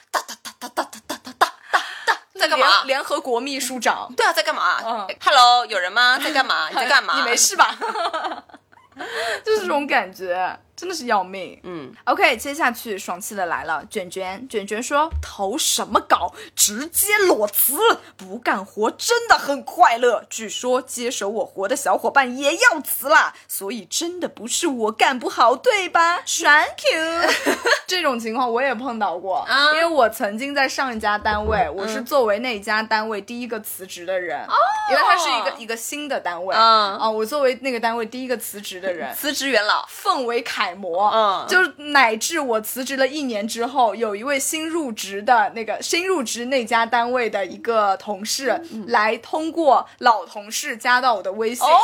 [2.44, 2.66] 在干嘛？
[2.84, 6.18] 联联合国秘书长，对啊，在干嘛、嗯 h e l l o 有人吗？
[6.22, 6.68] 在干嘛？
[6.70, 7.14] 你在干嘛？
[7.16, 7.74] 你没事吧？
[9.44, 11.58] 就是这种感觉，真的是要命。
[11.62, 17.78] 嗯，OK，接下去爽气的来了，卷卷卷卷说投什么稿，直接裸辞，
[18.16, 20.24] 不干活真的很快乐。
[20.28, 27.54] 据说接手我活的小伙伴也要辞啦，所以真的不是我干不好，对吧？Thank you。
[27.86, 34.44] 这种情况我也碰到过，啊因为我曾经在上一家单位，我是作为那家单位第一个辞职的人，
[34.90, 41.46] 因为它是一个一个新的单位，嗯啊，我作为那个单位第一个辞职的人， 辞职元老，奉为楷模，嗯。
[41.48, 51.78] 就是乃至我辞职了一年之后，有一位新入职的那个新入职那家单位的一个同事，来通过老同事加到我的微信，哦。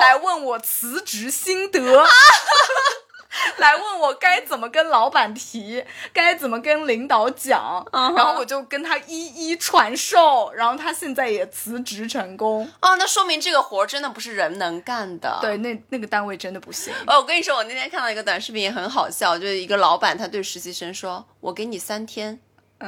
[0.00, 1.80] 来问我辞职心得。
[3.56, 12.70] 来问我该怎么跟老板提，该怎么跟领导讲然后我就跟他一一传授，然后他现在也辞职成功。
[12.80, 15.38] 哦，那说明这个活儿真的不是人能干的。。
[15.40, 16.92] 对，那那个单位真的不行。
[17.06, 22.40] 哦，我跟你说，我那天看到一个短视频也很好笑，就是一个老板他对实习生说：“我给你三天，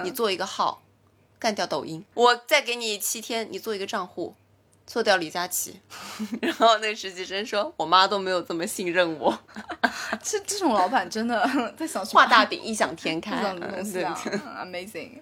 [0.03, 0.83] 你做一个号，
[1.39, 4.35] 干掉抖音；我再给你七天，你做一个账户，
[4.87, 5.81] 做掉李佳琦。
[6.43, 9.37] 然后那个实习生说，我妈都没有这么信任我。
[10.23, 13.43] 这这种老板真的 在想画大饼，异想天开。
[13.43, 14.21] 这种东西啊
[14.65, 15.21] ，amazing。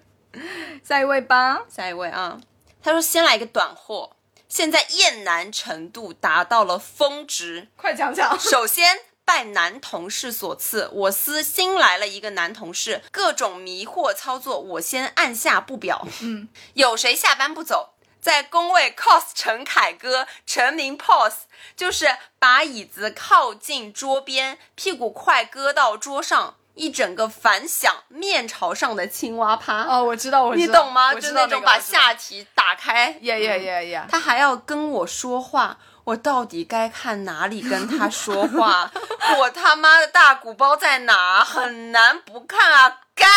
[0.83, 2.39] 下一位吧，下一位啊，
[2.81, 4.15] 他说先来一个短货，
[4.49, 7.67] 现在厌男程度达到了峰值。
[7.75, 8.37] 快讲讲。
[8.39, 16.05] 首先拜男同事所赐，我司新来了一个男同事，各种迷惑操作，我先按下不表。
[16.21, 17.93] 嗯，有谁下班不走？
[18.23, 21.41] 在工位 cos 陈凯歌，成名 pose
[21.75, 22.07] 就是
[22.39, 29.83] 把椅子靠近桌边，屁股快搁到桌上，一整个反响面朝上的青蛙趴。
[29.83, 31.13] 哦，我知道，我知你懂吗？
[31.13, 38.89] 就那种把下体打开，耶耶耶耶，他还要跟我说话，我到底该看哪里跟他说话？
[39.39, 41.43] 我他妈的大鼓包在哪？
[41.43, 42.99] 很难不看啊！
[43.15, 43.27] 干！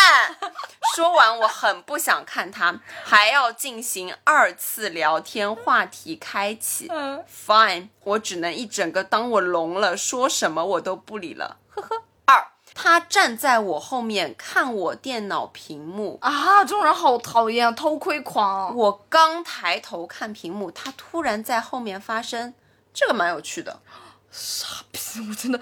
[0.95, 6.89] 说完，我很不想看他，还要进行二次聊天，话题开启。
[6.91, 11.59] 嗯 Fine，我只能一整个当我聋了，说什么我都不理了。
[11.69, 12.03] 呵呵。
[12.25, 18.75] 二，他站在我后面看我电脑屏幕，啊，这种人好讨厌，偷窥狂。
[18.75, 22.55] 我刚抬头看屏幕，他突然在后面发声，
[22.95, 23.81] 这个蛮有趣的。
[24.39, 25.59] 傻逼我真的，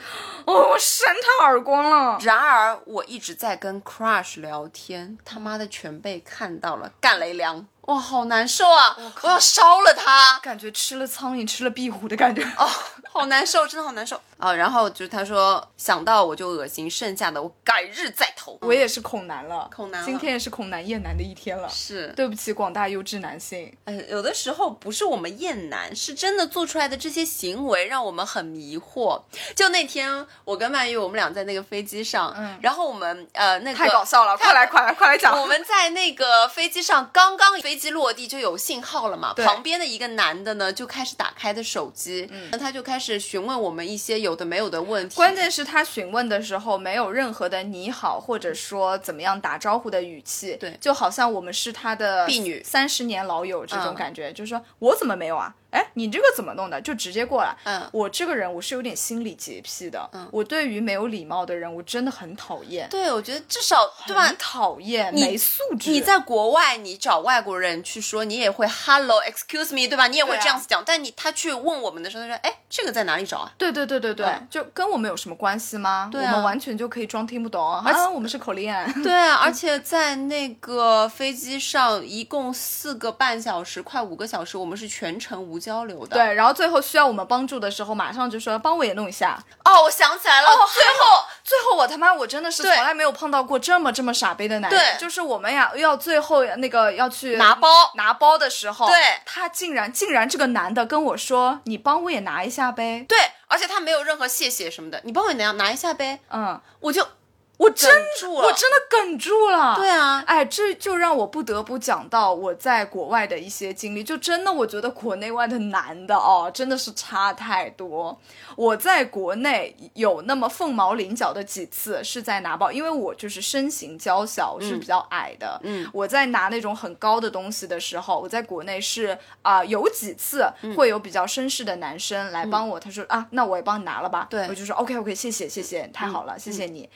[0.46, 2.18] 哦，我扇他耳光了。
[2.22, 8.96] 然而我一直在跟 Crush 聊天，他妈的全被看到了，干雷凉，哇，好难受啊！
[9.22, 12.42] 我要烧了它，感觉吃了苍蝇吃了壁虎的感觉。
[12.56, 12.68] 哦，
[13.12, 14.52] 好难受，真的好难受啊！
[14.52, 18.58] 然后就是他说想到我就恶心，剩下的我改日再投。
[18.62, 21.68] 我也是恐男了，恐男今天也是恐男厌男的一天了。
[21.68, 23.76] 是，对不起，广大优质男性。
[23.84, 29.20] 哎，有的时候不是我们厌男，是真的做出来的这些行为让我们很迷惑。
[29.54, 35.38] 就那天我跟曼玉，我们俩在那个飞机上，嗯然后我们呃那个太搞笑了，快来快来快来讲。
[35.38, 39.32] 我们在那个飞机上，刚刚飞机落地就有信号了嘛。
[39.34, 45.16] 旁边的一个男的呢，就开始打开的手机，嗯，他就开始询问我们一些有的没有的问题。
[45.16, 55.54] 关键是他询问的时候没有任何的你好，或者说怎么样打招呼的语气，对就好像我们是他的婢女三十年老友这种嗯感觉，就是说我怎么没有啊？
[55.74, 56.80] 哎，你这个怎么弄的？
[56.80, 57.54] 就直接过来。
[57.64, 64.36] 嗯我这个人我是有点心理洁癖的，嗯我对于没有礼貌的人我真的很讨厌，对，我觉得至少对吧很？
[64.38, 65.90] 讨厌，没素质。
[65.90, 70.06] 你在国外，你找外国人去说，你也会 hello excuse me，对吧？
[70.06, 70.82] 你也会这样子讲。
[70.84, 73.52] 但你他去问我们的时候，他说，哎，这个在哪里找啊？
[73.56, 76.08] 对对对对对，嗯就跟我们有什么关系吗？
[76.10, 78.92] 对啊我们完全就可以装听不懂，而且啊，我们是口令案。
[79.00, 86.16] 对啊， 而且在那个飞机上，一共四个半小时，快五个小时，我们是全程无交流的。
[86.16, 89.38] 对，然后最后需要我们帮助的时候，马上就说帮我也弄一下。
[89.64, 94.80] 哦，我想起来了，最后最后我他妈我真的是从来没有碰到过这么这么傻逼的男人。
[94.80, 94.98] 对。
[94.98, 97.68] 就是我们呀要最后那个要去拿包。
[97.96, 98.96] 拿包的时候，对。
[99.26, 103.04] 他竟然竟然这个男的跟我说：“你帮我也拿一下呗。
[103.06, 107.06] 对，而且他没有任何谢谢什么的，你帮我拿拿一下呗，”嗯，我就
[107.56, 107.88] 我真
[108.18, 109.76] 住了，我真的哽住了。
[109.76, 118.18] 对啊，哎，这就让我不得不讲到我在国外的一些经历，就真的我觉得国内外的男的哦，真的是差太多。
[118.56, 125.60] 我在国内有那么凤毛麟角的几次是在拿包，因为我就是身形娇小，我是比较矮的。
[125.62, 134.26] 嗯，我在拿那种很高的东西的时候，我在国内是啊、有几次嗯会有比较绅士的男生来帮我，他说啊，那我也帮你拿了吧。
[134.28, 136.88] 对我就说 OK OK，谢谢谢谢，太好嗯了，谢谢你。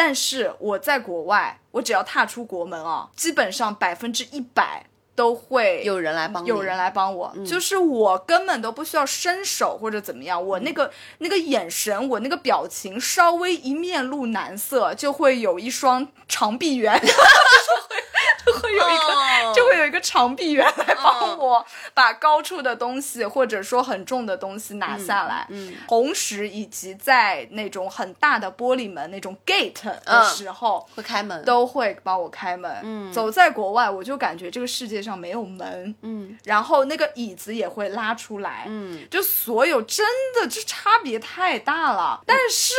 [0.00, 4.86] 但是我在国外，我只要踏出国门啊，基本上百分之一百
[5.18, 19.24] 都会有人来帮你，有人来帮我，就是我根本都不需要伸手或者怎么样，我那个那个眼神，我那个表情稍微一面露难色，就会有一双长臂猿， 就会就 会有一个、哦。
[19.54, 25.74] 就会有一个长臂猿来帮我把高处的东西、或者说很重的东西拿下来，嗯。
[25.88, 30.24] 同时以及在那种很大的玻璃门那种 gate 的嗯。
[30.26, 30.86] 时候。
[30.94, 32.70] 会开门，都会帮我开门。
[32.82, 35.94] 嗯，走在国外，我就感觉这个世界上没有门。
[36.02, 38.64] 嗯，然后那个椅子也会拉出来。
[38.66, 42.22] 嗯，就所有真的就差别太大了。
[42.26, 42.74] 但是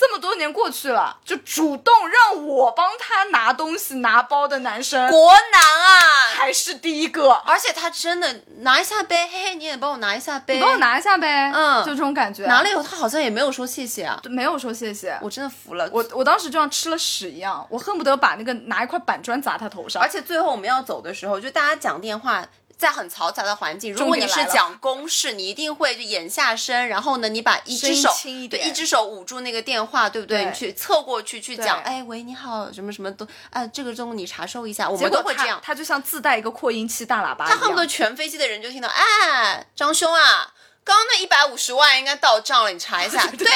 [0.00, 6.00] 这么多年过去了，就主动让我帮他拿东西、拿包的男生国男啊，
[6.38, 7.32] 还是第一个。
[7.44, 12.46] 而且他真的拿一下呗，嘿嘿，你也帮我拿一下呗，你帮我拿一下呗，嗯就这种感觉。
[12.46, 20.02] 拿了以后，他好像也没有说谢谢啊，没有说谢谢，我真的服了，我我当时就像吃了屎一样，我恨不得把那个拿一块板砖砸他头上。
[20.02, 22.42] 而且最后我们要走的时候，就大家讲电话。
[22.80, 30.38] 在很嘈杂的环境，如果你是讲公事，你一定会就眼下身，然后呢，你把一只手一对一只手捂住那个电话，对不对？
[30.38, 30.46] 对。
[30.46, 35.60] 你去侧过去去讲，对哎喂，你好，什么什么都，哎，这个中午你查收一下，我都会这样。
[35.62, 40.54] 他就像自带一个扩音器大喇叭他恨不得全飞机的人就听到，哎，张兄啊，
[40.90, 43.24] 刚刚那一百五十万应该到账了，你查一下。
[43.38, 43.46] 对，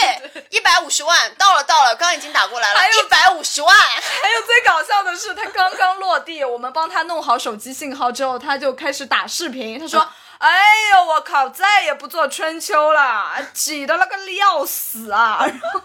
[0.50, 3.76] 一百五十万到了，到了，刚刚已经打过来了，还有一百五十万。
[3.76, 9.80] 还有最搞笑的是，他刚刚落地，我们帮他弄好手机信号之后，他就开始打视频。
[9.80, 10.08] 他说：“嗯
[10.44, 10.50] 哎
[10.92, 15.80] 呦，我靠，再也不做春秋了，挤的那个要死啊！” 然后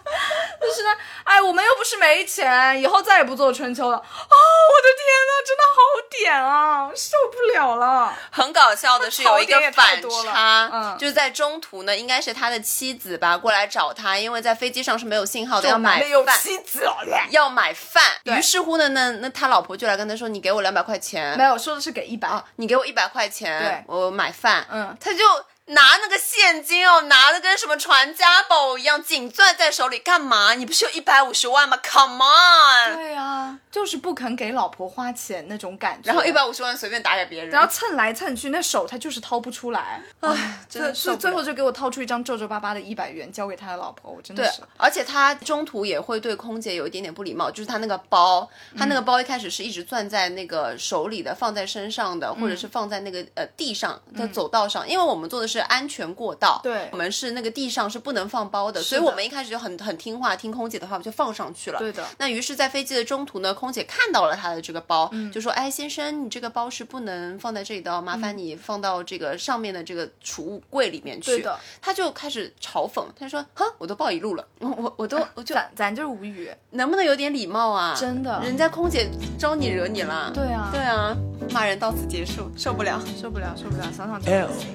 [0.62, 0.90] 就是呢，
[1.24, 3.96] 哎，我们又不是没钱，以后再也不做春秋了。
[3.96, 8.14] 哦，我的天呐，真的好点啊，受不了了。
[8.30, 16.38] 很搞笑的是有一个反差，嗯就是在中途呢，应该是他的妻子吧过来找他，因为在飞机上是没有信号的，要买饭。
[16.38, 16.86] 妻子，
[17.30, 24.98] 要买饭，于是乎呢，那那他老婆就来跟他说：“你给我两百块钱，没有说的是给一百、啊，你给我一百块钱，我买饭。”嗯。
[25.00, 25.24] 他就
[25.70, 30.54] 拿那个现金哦，拿的跟什么传家宝一样，紧攥在手里，干嘛？
[30.54, 32.96] 你不是有一百五十万吗？Come on！
[32.96, 36.08] 对啊，就是不肯给老婆花钱那种感觉。
[36.08, 40.02] 然后一百五十万随便打给别人，然后蹭来蹭去，那手他就是掏不出来。
[40.22, 61.80] 唉，真最的是最最后就给我掏出一张皱皱巴巴的一百元交给他的老婆，我真的对是。，而且他中途也会对空姐有一点点不礼貌，就是他那个包，他嗯那个包一开始是一直攥在那个手里的，放在身上的，或者是放在那个呃地上的走道上，因为我们做的是安全过道，嗯对我们是那个地上是不能放包的，所以我们一开始就很很听话，听空姐的话，我就放上去了。
[61.80, 76.52] 对的那于是，在飞机的中途呢，空姐看到了他的这个包，嗯就说：“哎，先生，你这个包是不能放在这里的哦，麻烦你放到这个上面的这个储物柜里面去。”对的，他就开始嘲讽，他说：“哼，我都报一路了， 我我我都我就咱咱就是无语。
[76.72, 77.96] 能不能有点礼貌啊？
[78.00, 80.32] 真的人家空姐招你惹你了。
[80.34, 81.16] 对啊对啊，
[81.52, 83.02] 骂人到此结束，受不了。
[83.20, 84.68] 受不了，受不了，想想就恶心。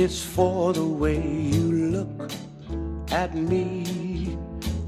[0.00, 2.30] It's for the way you look
[3.10, 4.36] at me.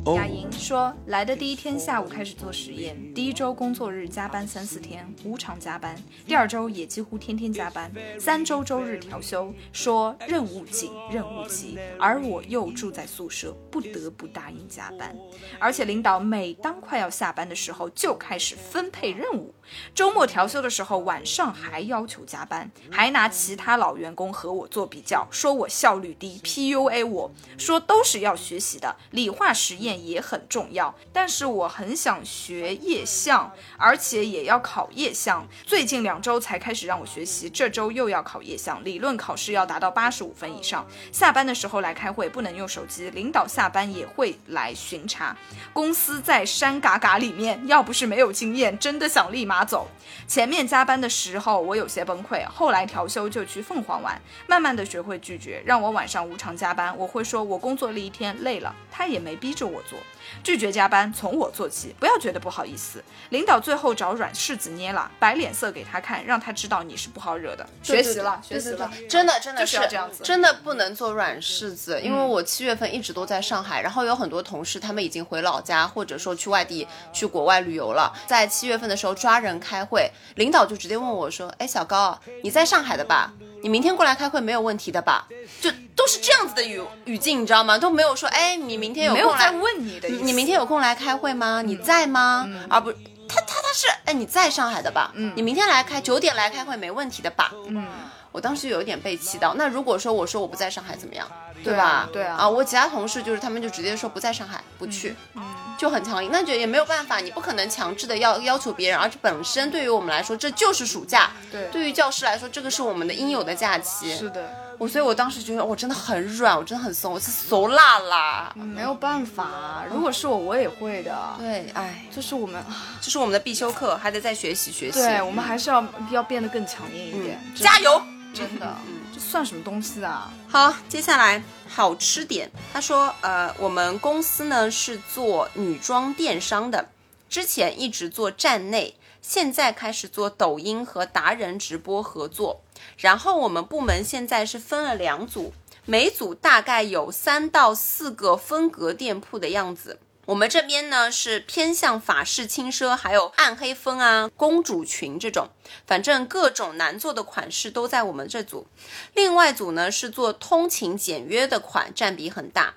[0.05, 7.91] Oh, 雅莹说，来的第一天下午开始做实验，第一周工作日加班三四天，无偿加班；第二周也几乎天天加班，
[8.21, 15.15] 三周周日调休，说任务紧，任务急，而我又住在宿舍，不得不答应加班。
[15.59, 19.53] 而且领导每当快要下班的时候，就开始分配任务。
[19.95, 35.47] 周末调休的时候，晚上还要求加班，还拿其他老员工和我做比较，说我效率低，PUA 我，说都是要学习的，理化实验也很重要，但是我很想学夜象，而且也要考夜象。
[35.65, 40.87] 最近两周才开始让我学习，这周又要考夜象，理论考试要达到八十五分以上。
[41.13, 45.37] 下班的时候来开会，不能用手机，领导下班也会来巡查。
[45.73, 49.89] 公司在山嘎嘎里面，要不是没有经验，真的想立马走。
[50.27, 59.99] 前面加班的时候我有些崩溃，后来调休就去凤凰玩，慢慢的学会拒绝，让我晚上无偿加班，我会说我工作了一天累了，他也没逼着我做。
[60.45, 63.03] 拒绝加班从我做起，不要觉得不好意思。
[63.31, 67.67] 领导最后找软柿子捏了，摆脸色给他看，让他知道你是不好惹的。
[67.83, 78.13] 学习了，学习了，真的真的就是这样子真的不能做软柿子，因为嗯我七月份一直都在上海，然后有很多同事他们已经回老家，或者说去外地去国外旅游了。
[78.27, 83.33] 在七月份的时候抓人开会，领导就直接问我说：“哎，小高，你在上海的吧？
[83.63, 85.27] 你明天过来开会没有问题的吧？”
[85.61, 87.77] 就都是这样子的语语境，你知道吗？
[87.77, 90.09] 都没有说：“哎，你明天有空来没有在问你的。
[90.09, 91.63] 你明天有空来开会吗？
[91.63, 92.49] 你在吗？
[92.69, 95.11] 而不，他他他是，哎，你在上海的吧？
[95.15, 97.53] 嗯，你明天来开九点来开会没问题的吧？
[97.69, 97.87] 嗯，
[98.33, 99.55] 我当时有一点被气到。
[99.55, 101.27] 那如果说我说我不在上海怎么样？
[101.63, 102.09] 对啊吧？
[102.13, 105.43] 对啊啊，我其他同事就是他们就直接说不在上海不去，嗯
[105.79, 106.31] 就很强硬。
[106.33, 114.17] 那就也没有办法，你不可能强制的要要求别人，而且本身对于我们来说这就是暑假，对对于教师来说这个是我们的应有的假期。
[114.17, 118.53] 是的，我所以，我当时觉得我真的很软，我真的很怂，我是怂辣啦。
[118.55, 119.85] 没有办法。
[119.91, 121.15] 如果是我，我也会的。
[121.39, 122.63] 对，哎，这是我们，
[123.03, 124.99] 这是我们的必修课，还得再学习学习。
[124.99, 127.39] 对我们还是要要变得更强硬一点。
[127.55, 128.01] 加油！
[128.33, 130.33] 真的，嗯这算什么东西啊？
[130.49, 132.51] 好，接下来好吃点。
[132.73, 136.89] 他说，呃，我们公司呢是做女装电商的，
[137.29, 142.63] 之前一直做站内，现在开始做抖音和达人直播合作。
[142.97, 145.53] 然后我们部门现在是分了两组，
[145.85, 149.99] 每组大概有三到四个分隔店铺的样子。
[150.31, 155.49] 我们这边呢是偏向法式轻奢，还有暗黑风啊、公主裙这种，
[155.89, 158.69] 反正各种难做的款式都在我们这组。
[159.15, 162.75] 另外组呢是做通勤简约的款，占比很大。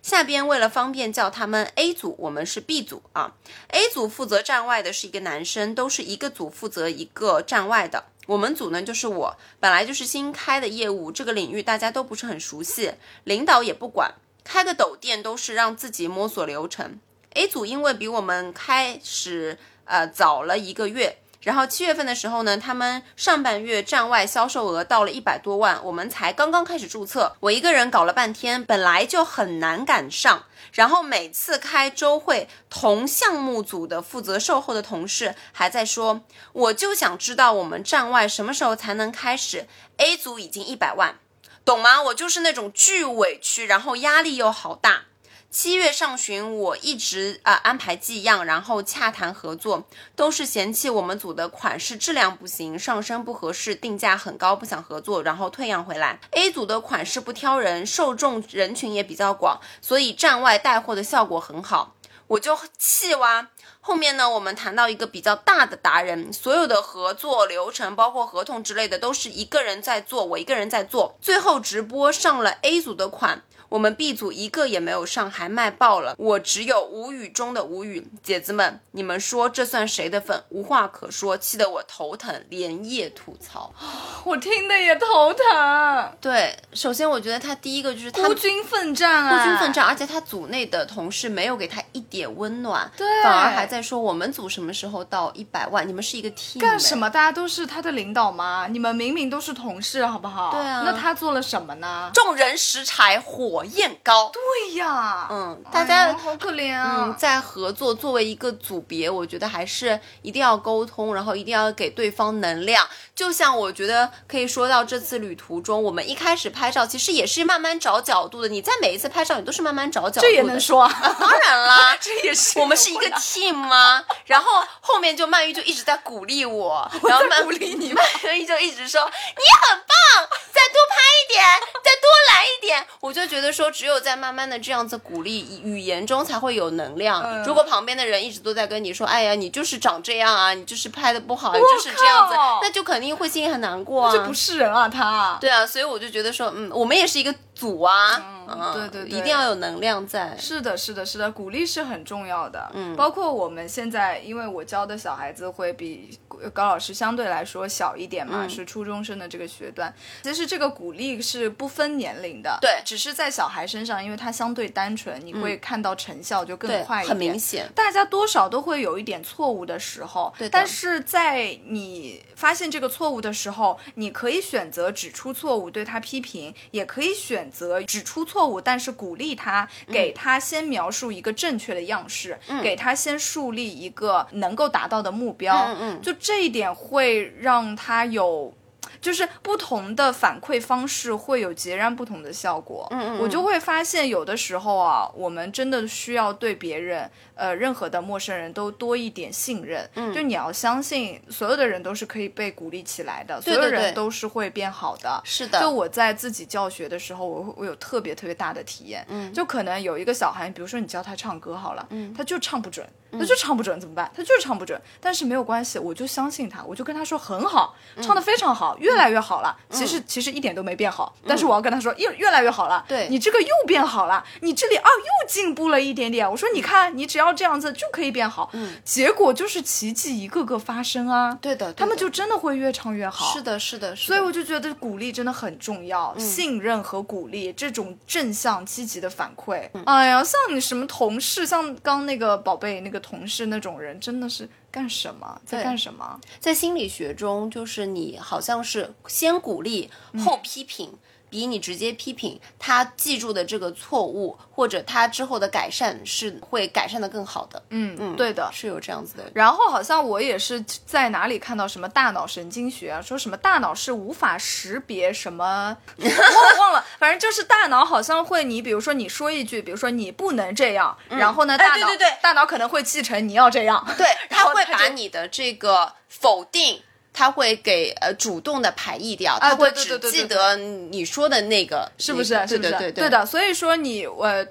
[0.00, 3.34] 下边为了方便叫他们 A 组，我们是 B 组啊。
[3.68, 8.04] A 组负责站外的是一个男生，都是一个组负责一个站外的。
[8.26, 12.92] 我们组呢就是我，本来就是新开的业务，这个领域大家都不是很熟悉，
[13.24, 14.14] 领导也不管，
[14.44, 17.00] 开个抖店都是让自己摸索流程。
[17.32, 21.18] A 组因为比我们开始呃早了一个月。
[21.40, 30.44] 然后七月份的时候呢，他们上半月站外销售额到了一百多万，我们才刚刚开始注册，我一个人搞了半天，本来就很难赶上。
[30.72, 36.22] 然后每次开周会，同项目组的负责售后的同事还在说，
[36.54, 39.66] 我就想知道我们站外什么时候才能开始。
[39.98, 41.18] A 组已经一百万，
[41.64, 42.02] 懂吗？
[42.02, 45.04] 我就是那种巨委屈，然后压力又好大。
[45.50, 49.84] 七月上旬，我一直啊、安排寄样，然后洽谈合作，
[50.16, 56.18] 都是嫌弃我们组的款式质量不行，上身不合适，定价很高，不想合作，然后退样回来。
[56.32, 61.94] A 组的款式不挑人，受众人群也比较广，所以站外带货的效果很好，
[62.26, 63.48] 我就气哇。
[63.86, 71.18] 后面呢，我们谈到一个比较大的达人，所有的合作流程，包括合同之类的，都是一个人在做，我一个人在做。
[71.20, 73.42] 最后直播上了 A 组的款。
[73.74, 78.06] 我们 B 组一个也没有上，还卖爆了，我只有无语中的无语。
[78.22, 80.44] 姐子们，你们说这算谁的粉？
[80.50, 83.74] 无话可说，气得我头疼，连夜吐槽。
[84.24, 95.86] 我听的也头疼，对，首先我觉得他第一个就是他孤军奋战啊，孤军奋战，而且他组内的同事没有给他一点温暖，对反而还在说我们组什么时候到一百万？
[95.86, 96.60] 你们是一个 team 哎？
[96.60, 97.10] 干什么？
[97.10, 98.68] 大家都是他的领导吗？
[98.70, 100.52] 你们明明都是同事，好不好？
[100.52, 102.12] 对啊那他做了什么呢？
[102.14, 104.30] 众人拾柴火焰高。
[104.30, 107.04] 对呀，嗯，哎大家呀好可怜啊。
[107.06, 112.88] 嗯，在合作作为一个组别，我觉得还是一定要沟通，然后一定要给对方能量。
[113.14, 118.48] 就像我觉得可以说到这次旅途中，我们一开始拍照其实也是慢慢找角度的。
[118.48, 120.22] 你在每一次拍照，你都是慢慢找角度的。
[120.22, 120.92] 这也能说啊？
[121.18, 124.04] 当然啦， 这也是我们是一个 team 吗？
[124.26, 128.04] 然后后面就曼玉就一直在鼓励我， 然后曼鼓励你曼
[128.36, 131.44] 玉就一直说你很棒，再多拍一点，
[131.82, 132.86] 再多来一点。
[133.00, 137.22] 我就觉得说，只有在慢慢的这样子鼓励语言中才会有能量。
[137.22, 144.12] 嗯如果旁边的人一直都在跟你说，哎呀，你就是长这样啊，你就是拍的不好，你就是这样子，那就肯定会心里很难过啊。
[144.12, 145.36] 这不是人啊，他。
[145.40, 150.36] 对啊，所以我就觉得说，嗯，我们也是一个组啊，嗯，对对对一定要有能量在。
[150.36, 152.70] 是的，是的，是的，鼓励是很重要的。
[152.74, 156.18] 嗯，包括我们现在，因为我教的小孩子会比
[156.52, 159.94] 高老师相对来说小一点嘛，是初中生的这个学段。
[160.22, 167.10] 其实这个鼓励是不分年龄的，对只是在小孩身上，因为他相对单纯，你会看到成效就更，快一点。
[167.10, 167.70] 很明显。
[167.74, 188.52] 大家多少都会有一点错误的时候，对但是在你发现这个错误的时候，你可以选择指出错误，对他批评，也可以选择指出错误，但是鼓励他，给他先描述一个正确的样式，给他先树立一个能够达到的目标，嗯嗯就这一点会让他有。
[189.00, 192.86] 就是不同的反馈方式会有截然不同的效果。
[192.90, 199.88] 嗯嗯我就会发现有的时候啊，我们真的需要对别人，呃，任何的陌生人都多一点信任。
[199.94, 205.20] 嗯，就你要相信，所有的人都是可以被鼓励起来的，所有人都是会变好的。
[205.24, 214.10] 是的，就我在自己教学的时候，我会我有特别特别大的体验，嗯，就可能有一个小孩，比如说你教他唱歌好了，嗯，他就唱不准，他就唱不准怎么办？
[214.16, 219.56] 他就是唱不准，但是没有关系，我就相信他，我就跟他说很好，唱的非常好，越来越好了。
[219.70, 226.30] 其实其实一点都没变好，但是我要跟他说越越来越好了，对你这个又变好了，你这里啊又进步了一点点。
[226.30, 234.06] 我说你看，你只要这样子就可以变好，嗯，结果就是奇迹一个个发生啊，对的，对的他们就真的会越唱越好，是的，是的，是的。
[234.06, 239.68] 所以我就觉得鼓励真的很重要，嗯信任和鼓励这种正向积极的反馈。
[239.74, 246.18] 嗯哎呀，像你什么同事，像刚那个宝贝那个同事那种人，真的是干什么在干什么？
[246.40, 249.90] 在心理学中，就是你好像是先鼓励
[250.24, 250.92] 后批评。
[251.34, 257.60] 比你直接批评他记住的这个错误，或者他之后的改善是会改善的更好的。
[257.70, 258.48] 嗯嗯，对的。
[258.52, 259.24] 是有这样子的。
[259.34, 276.80] 然后好像我也是在哪里看到什么大脑神经学啊，说什么大脑是无法识别什么， 我忘了，反正就是大脑好像会你比如说你说一句，比如说你不能这样，然后呢，哎大脑对对对大脑可能会继承你要这样，对，他会把你的这个否定，
[277.14, 282.34] 他会给呃主动的排异掉，他会只记得你说的那个，是不是？
[282.46, 282.70] 是不是？
[282.70, 283.24] 对对对对的。
[283.24, 284.46] 所以说你我。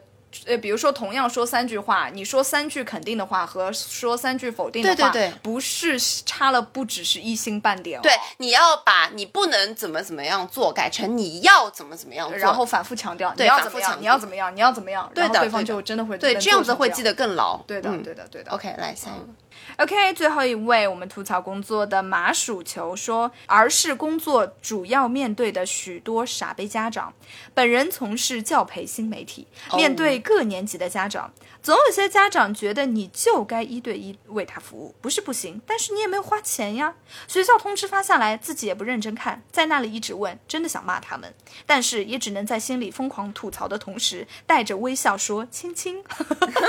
[0.47, 5.95] 呃，比如说，同样说三句话，你说三句肯定的话和说三句否定的话，对对对不是
[6.26, 8.01] 差了不只是一星半点、哦。
[8.01, 17.03] 对，你要把你不能怎么怎么样做改成你要怎么怎么样做，然后反复强调，你要怎么样，你要怎么样，你要怎么样，对的然后对方就真的会对这样子会记。
[17.03, 17.55] 得更牢。
[17.68, 18.51] 对的，嗯对的，对的。
[18.51, 19.28] OK，来下一个。
[19.78, 27.14] OK，最后一位我们吐槽工作的麻薯球说，儿时工作主要面对的许多傻杯家长。
[27.53, 36.93] 本人从事教培新媒体，面对各年级的家长，总有些家长觉得你就该一对一为他服务，不是不行，但是你也没有花钱呀。
[37.28, 41.34] 学校通知发下来，自己也不认真看，在那里一直问，真的想骂他们，
[41.66, 46.03] 但是也只能在心里疯狂吐槽的同时，带着微笑说：“亲亲。”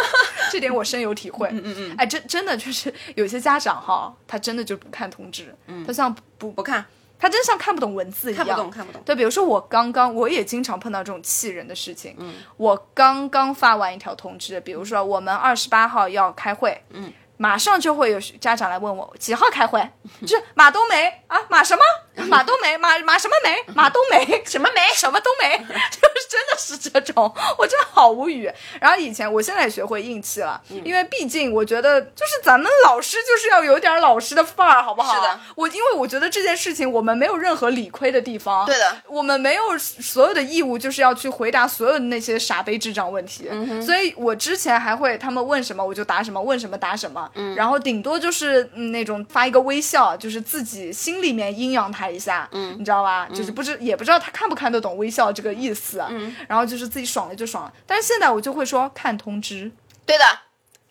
[0.51, 1.49] 这点我深有体会。
[1.51, 2.84] 嗯嗯嗯，哎，真真的就是
[3.17, 5.55] 有些家长哈，他真的就不看通知，
[5.87, 6.85] 他像不不看，
[7.19, 9.03] 他真像看不懂文字一样，看不懂，看不懂。
[9.05, 12.15] 对，比如说我刚刚，我也经常碰到这种气人的事情。
[12.19, 19.89] 嗯，我刚刚发完一条通知，比如说我们二十八号要开会，嗯，马上就会有家长来问我几号开会，
[20.23, 21.83] 就是马冬梅啊，马什么？
[22.29, 23.57] 马冬梅，马马什么梅？
[23.75, 24.81] 马冬梅什么梅？
[24.95, 25.59] 什么冬梅？
[25.59, 28.51] 就是真的是这种，我真的好无语。
[28.81, 35.15] 然后以前，我现在也学会硬气了，因为毕竟我觉得，就是咱们老师就是要有点老师的范儿，好不好？
[35.15, 35.41] 是的。
[35.57, 38.65] 我因为我觉得这件事情我们没有任何理亏的地方。
[38.67, 38.97] 对的。
[39.09, 43.49] 我们没有所有的义务就是要去回答所有的那些傻杯智障问题。
[43.51, 47.29] 嗯所以我之前还会他们问什么我就答什么，问什么答什么。
[47.35, 47.55] 嗯。
[47.57, 52.49] 然后顶多就是那种发一个微笑，就是自己心里面阴阳他一下。
[52.53, 52.77] 嗯。
[52.79, 53.27] 你知道吧？
[53.29, 56.05] 就是不知也不知道他看不看得懂微笑这个意思。
[56.11, 56.35] 嗯。
[56.49, 59.73] 然后就是自己爽了就爽了，但是现在我就会说看通知。
[60.05, 60.25] 对的，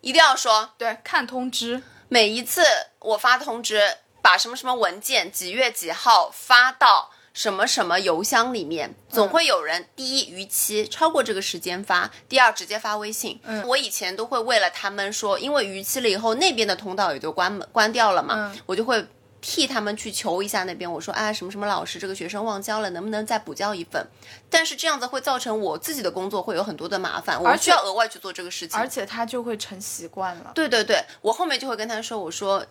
[0.00, 0.70] 一定要说。
[0.76, 1.82] 对，看通知。
[2.08, 2.62] 每一次
[2.98, 3.80] 我发通知，
[4.20, 13.40] 把什么什么文件几月几号发到什么什么邮箱里面，总会有人第一逾期超过这个时间发，第二直接发微信。
[13.44, 13.66] 嗯。
[13.66, 19.04] 我以前都会为了他们说，因为逾期了以后那边的通道也就关门关掉了嘛，我就会。
[19.46, 24.02] 替他们去求一下那边，我说哎，什么什么老师，这个学生忘交了，能不能再补交一份？
[24.48, 30.52] 但是这样子会造成我自己的工作会有很多的麻烦，我需要额外去做这个事情，而且他就会成习惯了。
[30.54, 32.64] 对对对，我后面就会跟他说，我说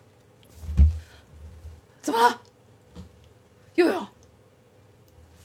[2.01, 2.41] 怎么了？
[3.75, 4.07] 又有？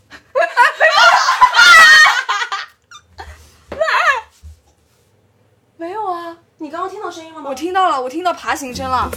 [5.76, 6.38] 没有啊？
[6.56, 7.50] 你刚刚听到声音了吗？
[7.50, 9.10] 我听到了，我听到爬行声了。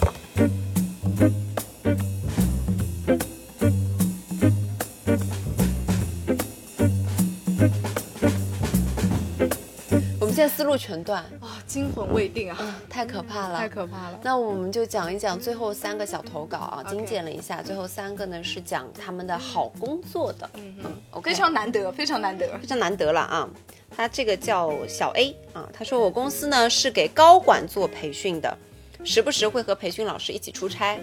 [10.41, 12.57] 现在思路全断啊，惊魂未定啊，
[12.89, 14.19] 太可怕了，太可怕了。
[14.23, 20.75] 那我们就讲一讲最后三个小投稿啊，精简了一下，最后三个呢是讲他们的好工作的，嗯
[21.13, 23.47] 嗯，非常难得，非常难得，非常难得了啊。
[23.95, 28.57] 他这个叫小 A 啊，他说我公司呢是给高管做培训的，
[29.03, 30.99] 时不时会和培训老师一起出差，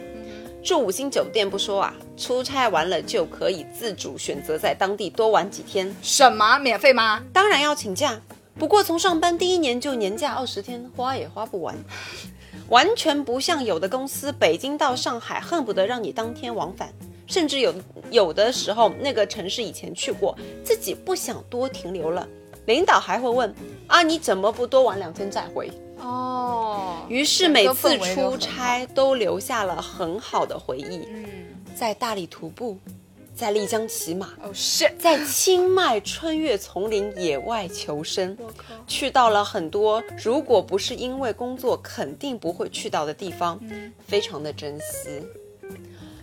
[0.64, 5.94] 住五星酒店不说啊，出差完了就可以自主选择在当地多玩几天。
[6.02, 7.22] 什么免费吗？
[7.32, 8.20] 当然要请假。
[8.58, 11.76] 不过从上班第一年就年假二十天，花也花不完，
[12.68, 16.92] 完全不像有的公司，北京到上海恨不得让你当天往返，
[17.26, 17.72] 甚至有
[18.10, 22.26] 有的时候那个城市以前去过，自己不想多停留了，
[22.66, 23.54] 领导还会问
[23.86, 25.70] 啊你怎么不多玩两天再回？
[26.00, 31.06] 哦，于是每次出差都留下了很好的回忆，
[31.76, 32.76] 在大理徒步。
[33.38, 38.36] 在丽江骑马，哦是，在清迈穿越丛林野外求生，
[38.84, 43.60] 去到了很多如果不是因为工作肯定不会去到的地方，
[44.04, 45.24] 非常的珍惜。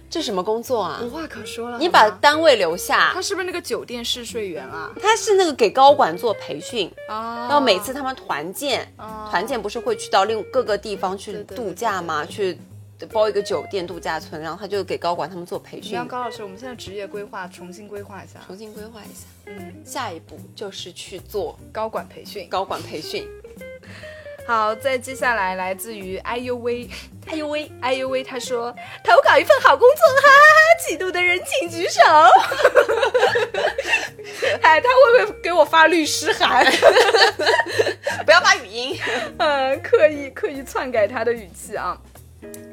[0.09, 1.01] 这什么工作啊？
[1.01, 1.77] 无话可说了。
[1.79, 4.91] 你把单位留下，他是不是那个酒店试睡员啊？
[5.01, 8.93] 他是那个给高管做培训，然后每次他们团建，
[9.31, 12.25] 团建不是会去到另各个地方去度假吗？
[12.25, 12.59] 去。
[13.11, 15.93] 包一个酒店度假村，然后他就给高管他们做培训。
[15.93, 19.25] 让高老师，我们现在职业规划重新规划一下，重新规划一下。
[19.47, 22.47] 嗯，下一步就是去做高管培训。
[22.47, 23.27] 高管培训。
[24.47, 26.87] 好，再接下来来自于 IUV，
[27.25, 28.71] 哎呦喂，哎呦喂，他说
[29.03, 31.99] 投稿一份好工作，哈哈哈，嫉妒的人请举手。
[34.61, 36.63] 哎，他会不会给我发律师函？
[38.23, 38.95] 不要发语音，
[39.39, 41.99] 嗯，刻意刻意篡改他的语气啊。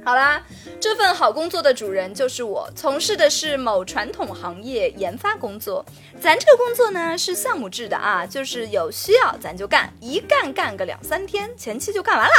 [0.05, 0.43] 好啦，
[0.81, 5.85] 这份好工作的主人就是我，从事的是某传统行业研发工作。
[6.23, 12.35] 咱这个工作呢是项目制的啊，就是有需要咱就干，一干干个两三天，前期就干完了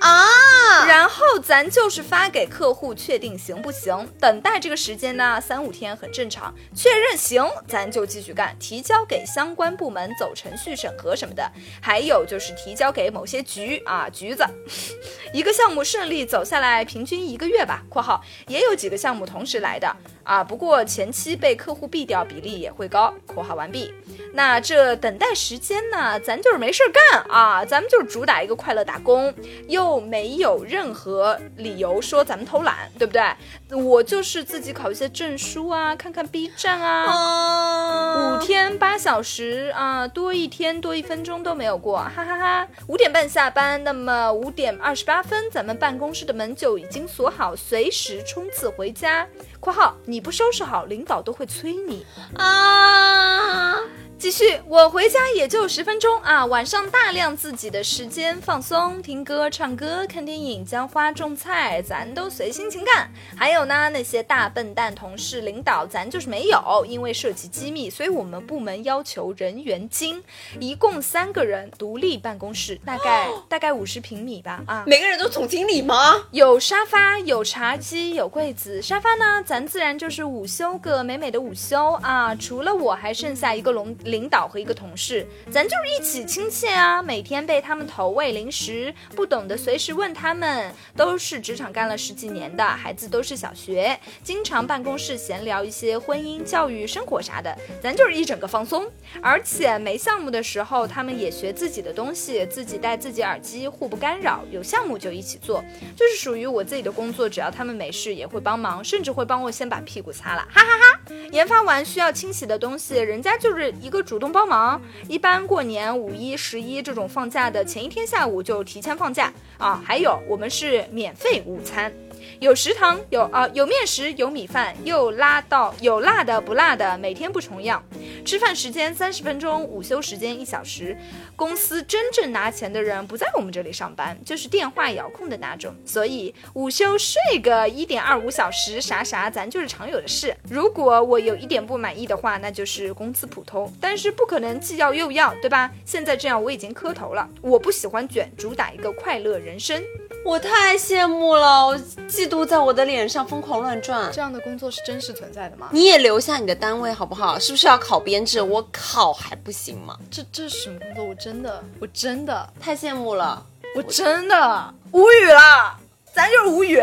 [0.00, 0.86] 啊。
[0.86, 11.50] 然后咱就是发给客户确定行不行，等待这个时间呢三五天很正常，确认行咱就继续干，提交给相关部门走程序审核什么的。
[11.82, 14.44] 还有就是提交给某些局啊局子，
[15.34, 16.76] 一个项目顺利走下来。
[16.84, 19.96] 平均一个月吧（括号也有几个项目同时来的）
[20.26, 23.14] 啊，不过前期被客户毙掉比例也会高。
[23.26, 23.94] （括号完毕）
[24.34, 26.18] 那这等待时间呢？
[26.18, 29.32] 咱就是没事儿干啊，咱们就是主打一个快乐打工，
[29.68, 33.22] 又没有任何理由说咱们偷懒，对不对？
[33.70, 42.68] 我就是自己考一些证书啊，看看 B 站啊，五天八小时啊，多一天多一分钟都没有过，哈哈哈。
[42.86, 49.26] 五点半下班，那么五点二十八分，咱们办公室的门就已经锁好，随时冲刺回家。
[49.58, 52.06] （括号你不收拾好，领导都会催你
[52.36, 53.74] 啊。
[54.18, 63.10] 继续，我回家也就十分钟啊，晚上大量自己的时间放松，听歌、唱歌、看电影、浇花、种菜，咱都随心情干。
[63.36, 70.24] 还有呢，那些大笨蛋同事、领导，咱就是没有，因为涉及机密，所以我们部门要求人员精，
[70.58, 74.84] 一共三个人，独立办公室，大概 大概五十平米吧啊。
[74.86, 76.24] 每个人都总经理吗？
[76.30, 78.80] 有沙发，有茶几，有柜子。
[78.80, 82.34] 沙发呢，咱自然就是午休个美美的午休啊。
[82.34, 83.94] 除了我，还剩下一个龙。
[84.06, 98.90] 领导和一个同事，咱就是一起亲切啊，每天被他们投喂零食，不懂的随时问他们，都是职场干了十几年的孩子，都是小学，经常办公室闲聊一些婚姻、教育、生活啥的，咱就是一整个放松。
[99.20, 105.64] 而且没项目的时候，他们也学自己的东西，自己带自己耳机，互不干扰；有项目就一起做，
[105.96, 111.14] 就是属于我自己的工作，只要他们没事也会帮忙，甚至会帮我先把屁股擦了，哈哈哈。
[111.32, 113.95] 研发完需要清洗的东西，人家就是一个。
[114.02, 119.82] 主动帮忙，一般过年、五一、十一这种放假的前一天下午就提前放假啊。
[119.84, 121.92] 还有，我们是免费午餐。
[122.40, 127.82] 有食堂，有啊，有面食，有米饭，又拉到有辣的不辣的，每天不重样。
[128.24, 130.96] 吃饭时间三十分钟，午休时间一小时。
[131.34, 135.74] 公司真正拿钱的人不在我们这里上班，就是电话遥控的那种。
[135.84, 140.36] 所以午休睡个一点二五小时，啥啥咱就是常有的事。
[140.50, 145.70] 如果我有一点不满意的话，那就是工资普通，但是不可能既要又要，对吧？
[145.84, 147.28] 现在这样我已经磕头了。
[147.40, 149.82] 我不喜欢卷，主打一个快乐人生。
[150.26, 154.10] 我太羡慕了，我嫉妒在我的脸上疯狂乱转。
[154.12, 155.68] 这样的工作是真实存在的吗？
[155.70, 157.38] 你也留下你的单位好不好？
[157.38, 158.42] 是不是要考编制？
[158.42, 159.96] 我考还不行吗？
[160.10, 161.04] 这这是什么工作？
[161.04, 163.40] 我真的，我真的太羡慕了，
[163.76, 165.78] 我真的无语了。
[166.12, 166.80] 咱就是无语，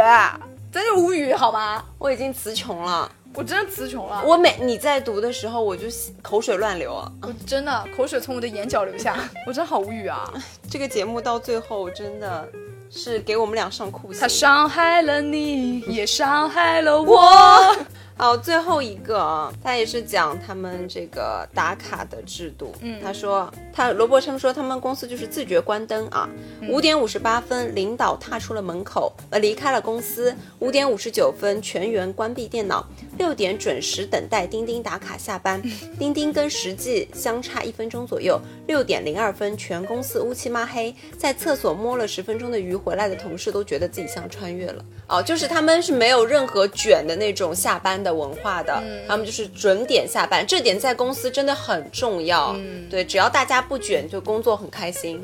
[0.71, 1.83] 咱就无语，好吗？
[1.99, 4.23] 我已经词穷了，我真的词穷了。
[4.25, 5.87] 我每你在读的时候，我就
[6.21, 7.11] 口水乱流啊！
[7.21, 10.33] 我真的口水从我的眼角流下，我真的好无语啊！
[10.71, 12.47] 这个节目到最后真的。
[12.95, 17.75] 是给我们俩上酷刑，他伤害了你，也伤害了我。
[18.15, 22.71] 好，最后一个啊，他也是讲他们这个打卡的制度。
[22.81, 26.29] 嗯，他说他罗伯称说他们公司就是自觉关灯啊。
[26.69, 30.33] 五点五十八分，领导踏出了门口，呃，离开了公司。
[30.59, 32.85] 五点五十九分，全员关闭电脑。
[33.17, 35.61] 六点准时等待钉钉打卡下班。
[35.97, 38.39] 钉钉跟实际相差一分钟左右。
[38.67, 44.85] 六点零二分，全公司乌漆抹黑，在厕所摸了十分钟的鱼回来的同事都觉得自己像穿越了。
[45.07, 48.02] 哦，就是他们是没有任何卷的那种下班。
[48.03, 52.53] 的文化的，他们就是准点下班，这点在公司真的很重要。
[52.57, 55.23] 嗯，对，只要大家不卷，就工作很开心。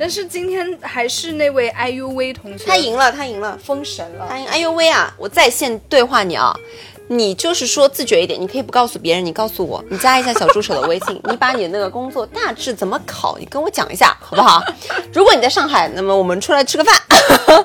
[0.00, 4.26] 但是今天还是那位 IUV 同学，他赢了，他赢了，封神了。
[4.28, 5.12] 他赢 IUV 啊！
[5.18, 6.56] 我在线对话你啊，
[7.08, 14.62] 你就是说自觉一点，你可以不告诉别人，你告诉我，你加一下小助手的微信，你把你那个工作大致怎么考，你跟我讲一下好不好？
[15.12, 16.94] 如果你在上海，那么我们出来吃个饭。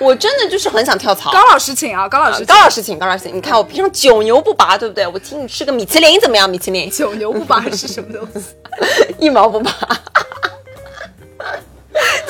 [0.00, 1.30] 我真的就是很想跳槽。
[1.30, 3.36] 高老师请啊，高老师，高老师请，高老师请。
[3.36, 5.06] 你看我平常九牛不拔，对不对？
[5.06, 6.50] 我请你吃个米其林怎么样？
[6.50, 8.56] 米其林九牛不拔是什么东西？
[9.18, 9.72] 一毛不拔。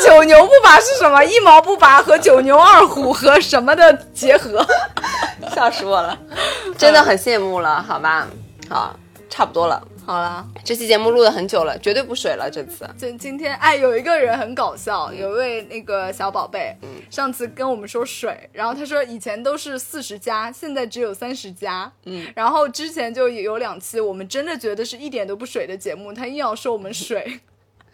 [0.04, 1.24] 九牛不拔是什么？
[1.24, 4.64] 一毛不拔和九牛二虎和什么的结合？
[5.54, 6.18] 笑死我了，
[6.78, 8.28] 真的很羡慕了，好吧？
[8.68, 8.96] 好，
[9.28, 9.82] 差不多了。
[10.06, 12.50] 好了，这期节目录了很久了，绝对不水了。
[12.50, 16.76] 这次，今今天，哎，有一个人很搞笑，有一位那个小宝贝，
[17.10, 27.40] 上次跟我们说水，然后他说以前都是四十加，现在只有三十加，嗯，然后之前就有两期我们真的觉得是一点都不水的节目，他硬要说我们水。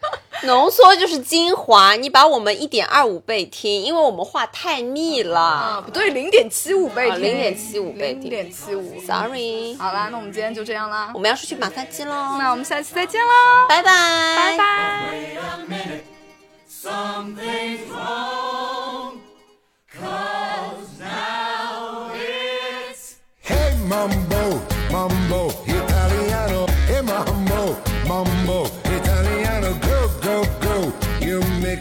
[0.43, 5.39] 浓缩就是精华，你把我们一点二五倍听，因为我们话太密了。
[5.39, 8.99] 啊，不对，零点七五倍听，零点七五倍听，零点七五。
[9.01, 9.75] Sorry。
[9.77, 12.37] 好啦，那我们今天就这样啦，我们要出去马饭鸡喽。
[12.39, 13.91] 那我们下期再见喽，拜拜，
[14.35, 16.01] 拜拜。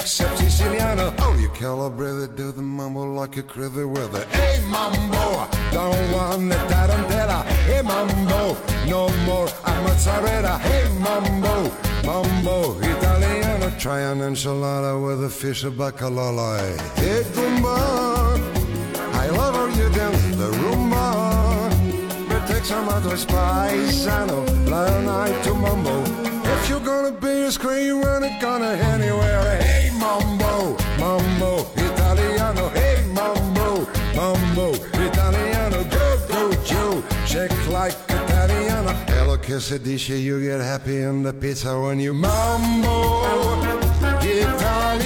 [0.00, 1.12] Mix up Siciliano.
[1.18, 4.24] Oh, you calibrate do the mambo like a crazy weather.
[4.28, 7.44] Hey, mambo, don't want the tarantella.
[7.68, 8.56] Hey, mambo,
[8.88, 10.56] no more a mozzarella.
[10.58, 11.70] Hey, mambo,
[12.06, 13.68] mambo, Italiano.
[13.78, 16.78] Try an enchilada with a fish of bacalao.
[16.96, 17.76] Hey, Goomba,
[19.22, 22.26] I love how you dance the rumba.
[22.26, 26.30] But take some other spice, I know, learn to mambo.
[26.54, 29.60] If you're gonna be a scream, run it gonna anywhere.
[29.60, 32.68] Hey, mambo, mambo, Italiano.
[32.70, 33.86] Hey, mambo,
[34.16, 34.72] mambo,
[35.06, 35.84] Italiano.
[35.84, 38.92] Go, go, Joe, shake like Italiano.
[39.14, 39.36] Hello,
[39.78, 43.22] dish you get happy in the pizza when you mambo,
[44.22, 44.99] Italiano.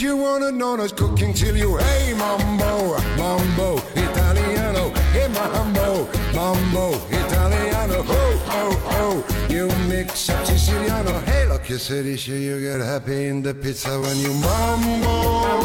[0.00, 8.36] You wanna know cooking till you hey mambo, mambo, Italiano, hey mambo, mambo, Italiano, ho
[8.46, 9.24] ho ho.
[9.48, 13.98] You mix up Siciliano, hey look, you say this, you get happy in the pizza
[14.00, 15.62] when you mambo,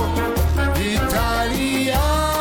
[0.77, 2.32] Italiano.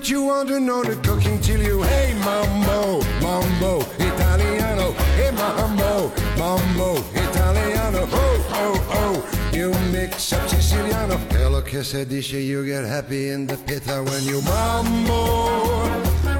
[0.00, 4.92] But you want to know the cooking till you hey mambo, mambo, Italiano.
[5.18, 8.06] Hey mambo, mambo, Italiano.
[8.06, 9.22] Ho ho ho.
[9.52, 11.18] You mix up Siciliano.
[11.32, 15.84] Hello, che se dice you get happy in the pizza when you mambo,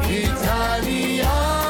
[0.09, 1.70] Italiano.